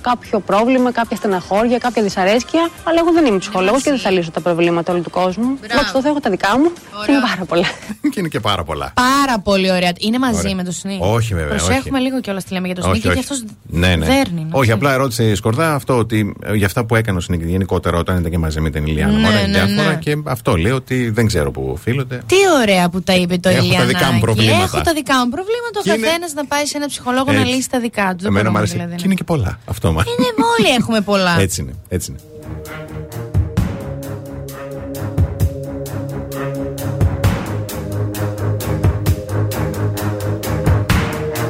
[0.00, 2.68] κάποιο πρόβλημα, κάποια στεναχώρια, κάποια δυσαρέσκεια.
[2.84, 5.58] Αλλά εγώ δεν είμαι ψυχολόγος και δεν θα λύσω τα προβλήματα όλου του κόσμου.
[5.76, 6.70] Δόξα τω Θεώ, έχω τα δικά μου
[7.06, 7.66] και είναι πάρα πολλά.
[8.10, 8.92] Και είναι και πάρα πολλά.
[8.94, 9.92] Πάρα πολύ ωραία.
[9.98, 10.54] Είναι μαζί Ωραία.
[10.54, 12.06] με το Σνί; Όχι, βέβαια, Προσέχουμε όχι.
[12.06, 13.26] λίγο κιόλας τι λέμε για το Σνί, Όχι, γιατί όχι.
[13.32, 14.06] αυτός Ναι, ναι.
[14.06, 14.46] δέρνει.
[14.50, 17.44] να Όχι, απλά ερώτησε η Σκορδά αυτό ότι ε, για αυτά που έκανε ο Σνίκη
[17.44, 19.12] γενικότερα όταν ήταν και μαζί με την Ηλιάνα.
[19.18, 19.94] Ναι, Ωραία, ναι, διάφορα ναι.
[19.94, 22.22] και αυτό λέει ότι δεν ξέρω που οφείλονται.
[22.26, 23.92] Τι ωραία που τα είπε το Έχω τα Ηλιανάκη.
[23.96, 24.62] δικά μου προβλήματα.
[24.62, 25.76] Έχω τα δικά μου προβλήματα.
[25.78, 27.56] Ο Και είναι- καθένας να πάει σε ένα ψυχολόγο να Έτσι.
[27.56, 28.22] λύσει τα δικά τους.
[28.22, 28.72] Δεν Εμένα μου μπορούμε αρέσει.
[28.72, 29.58] δηλαδή Και να- είναι και πολλά.
[29.64, 30.02] Αυτό μα.
[30.06, 31.40] Είναι όλοι έχουμε πολλά.
[31.40, 31.72] Έτσι είναι.
[31.88, 32.20] Έτσι είναι.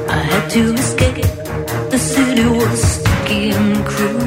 [0.08, 1.24] I had to escape.
[1.90, 4.18] The city was sticky and cruel.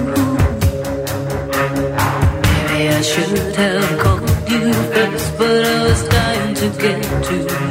[2.43, 7.62] Maybe I should have called you first, but I was dying to get to you.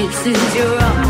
[0.00, 1.09] kisses, you're up.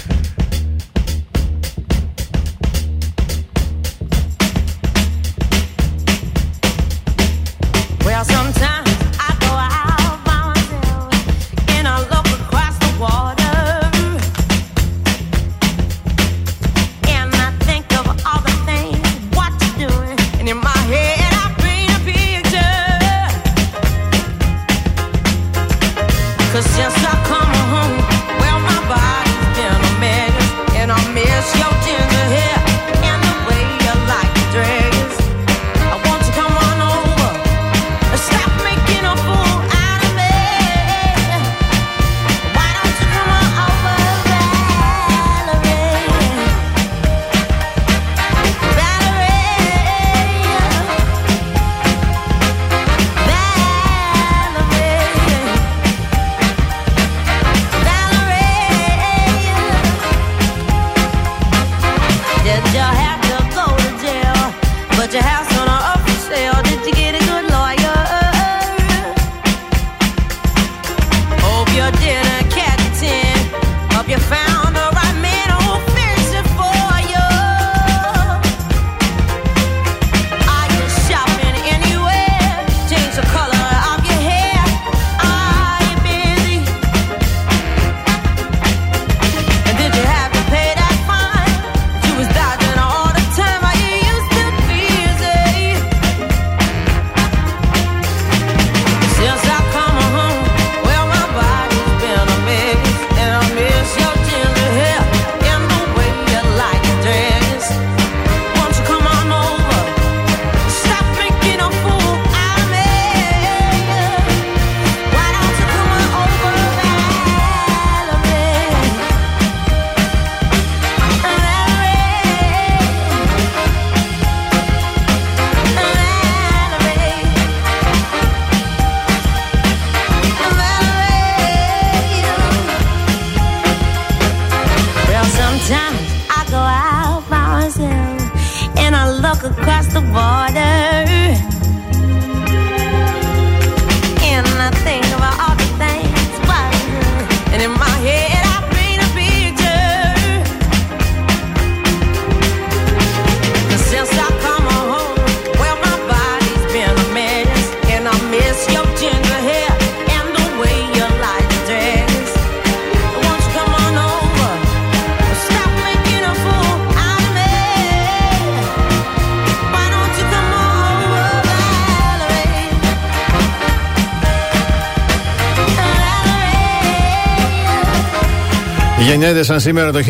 [179.21, 180.05] Γεννιέται σαν σήμερα το 1983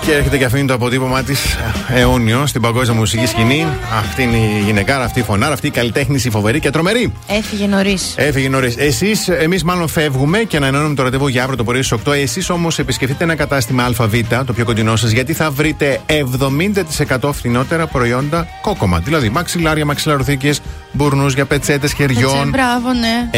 [0.00, 1.56] και έρχεται και αφήνει το αποτύπωμά της
[1.88, 3.66] αιώνιο στην παγκόσμια μουσική σκηνή.
[3.98, 7.12] Αυτή είναι η γυναικάρα, αυτή η φωνάρα, αυτή η καλλιτέχνη, η φοβερή και τρομερή.
[7.26, 8.14] Έφυγε νωρίς.
[8.16, 8.76] Έφυγε νωρίς.
[8.76, 12.12] Εσείς, εμείς μάλλον φεύγουμε και ανανεώνουμε το ραντεβού για αύριο το πρωί στις 8.
[12.12, 14.14] Εσείς όμως επισκεφτείτε ένα κατάστημα ΑΒ,
[14.46, 18.98] το πιο κοντινό σας, γιατί θα βρείτε 70% φθηνότερα προϊόντα κόκομα.
[18.98, 20.50] Δηλαδή μαξιλάρια, μαξιλαροθήκε,
[20.98, 22.36] μπουρνούζια, πετσέτες χεριών.
[22.38, 23.30] Έτσι, μπράβο, ναι.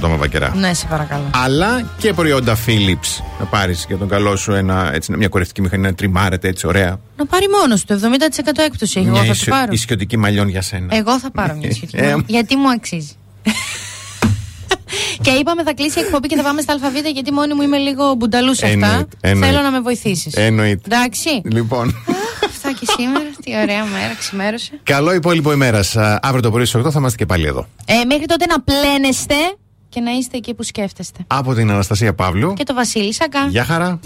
[0.00, 0.52] 100% με βακερά.
[0.56, 1.30] Ναι, σε παρακαλώ.
[1.34, 3.22] Αλλά και προϊόντα Philips.
[3.38, 7.00] Να πάρεις για τον καλό σου ένα, έτσι, μια κορευτική μηχανή να τριμάρεται έτσι ωραία.
[7.16, 7.92] Να πάρει μόνος του.
[7.94, 9.00] 70% έκπτωση.
[9.00, 9.72] Εγώ μια θα το ισιο- πάρω.
[9.72, 10.94] ισιωτική μαλλιών για σένα.
[10.96, 11.96] Εγώ θα πάρω μια σχετική.
[12.02, 13.12] Ε, γιατί μου αξίζει.
[15.24, 17.76] και είπαμε θα κλείσει η εκπομπή και θα πάμε στα ΑΒ γιατί μόνη μου είμαι
[17.76, 18.76] λίγο μπουνταλούς σε αυτά.
[18.86, 19.46] Εννοείται, εννοείται.
[19.46, 20.34] Θέλω να με βοηθήσεις.
[20.34, 20.80] Εννοείται.
[20.94, 21.42] Εντάξει.
[21.44, 21.94] Λοιπόν,
[22.44, 23.25] Αυτά και σήμερα.
[23.46, 24.80] Τι ωραία μέρα, ξημέρωσε.
[24.82, 25.96] καλό υπόλοιπο ημέρας.
[25.96, 27.66] Αύριο το πρωί στις 8 θα είμαστε και πάλι εδώ.
[27.86, 29.34] Ε, μέχρι τότε να πλένεστε
[29.88, 31.18] και να είστε εκεί που σκέφτεστε.
[31.26, 32.52] Από την Αναστασία Παύλου.
[32.54, 33.46] Και το Βασίλη Σακά.
[33.46, 34.00] Γεια χαρά.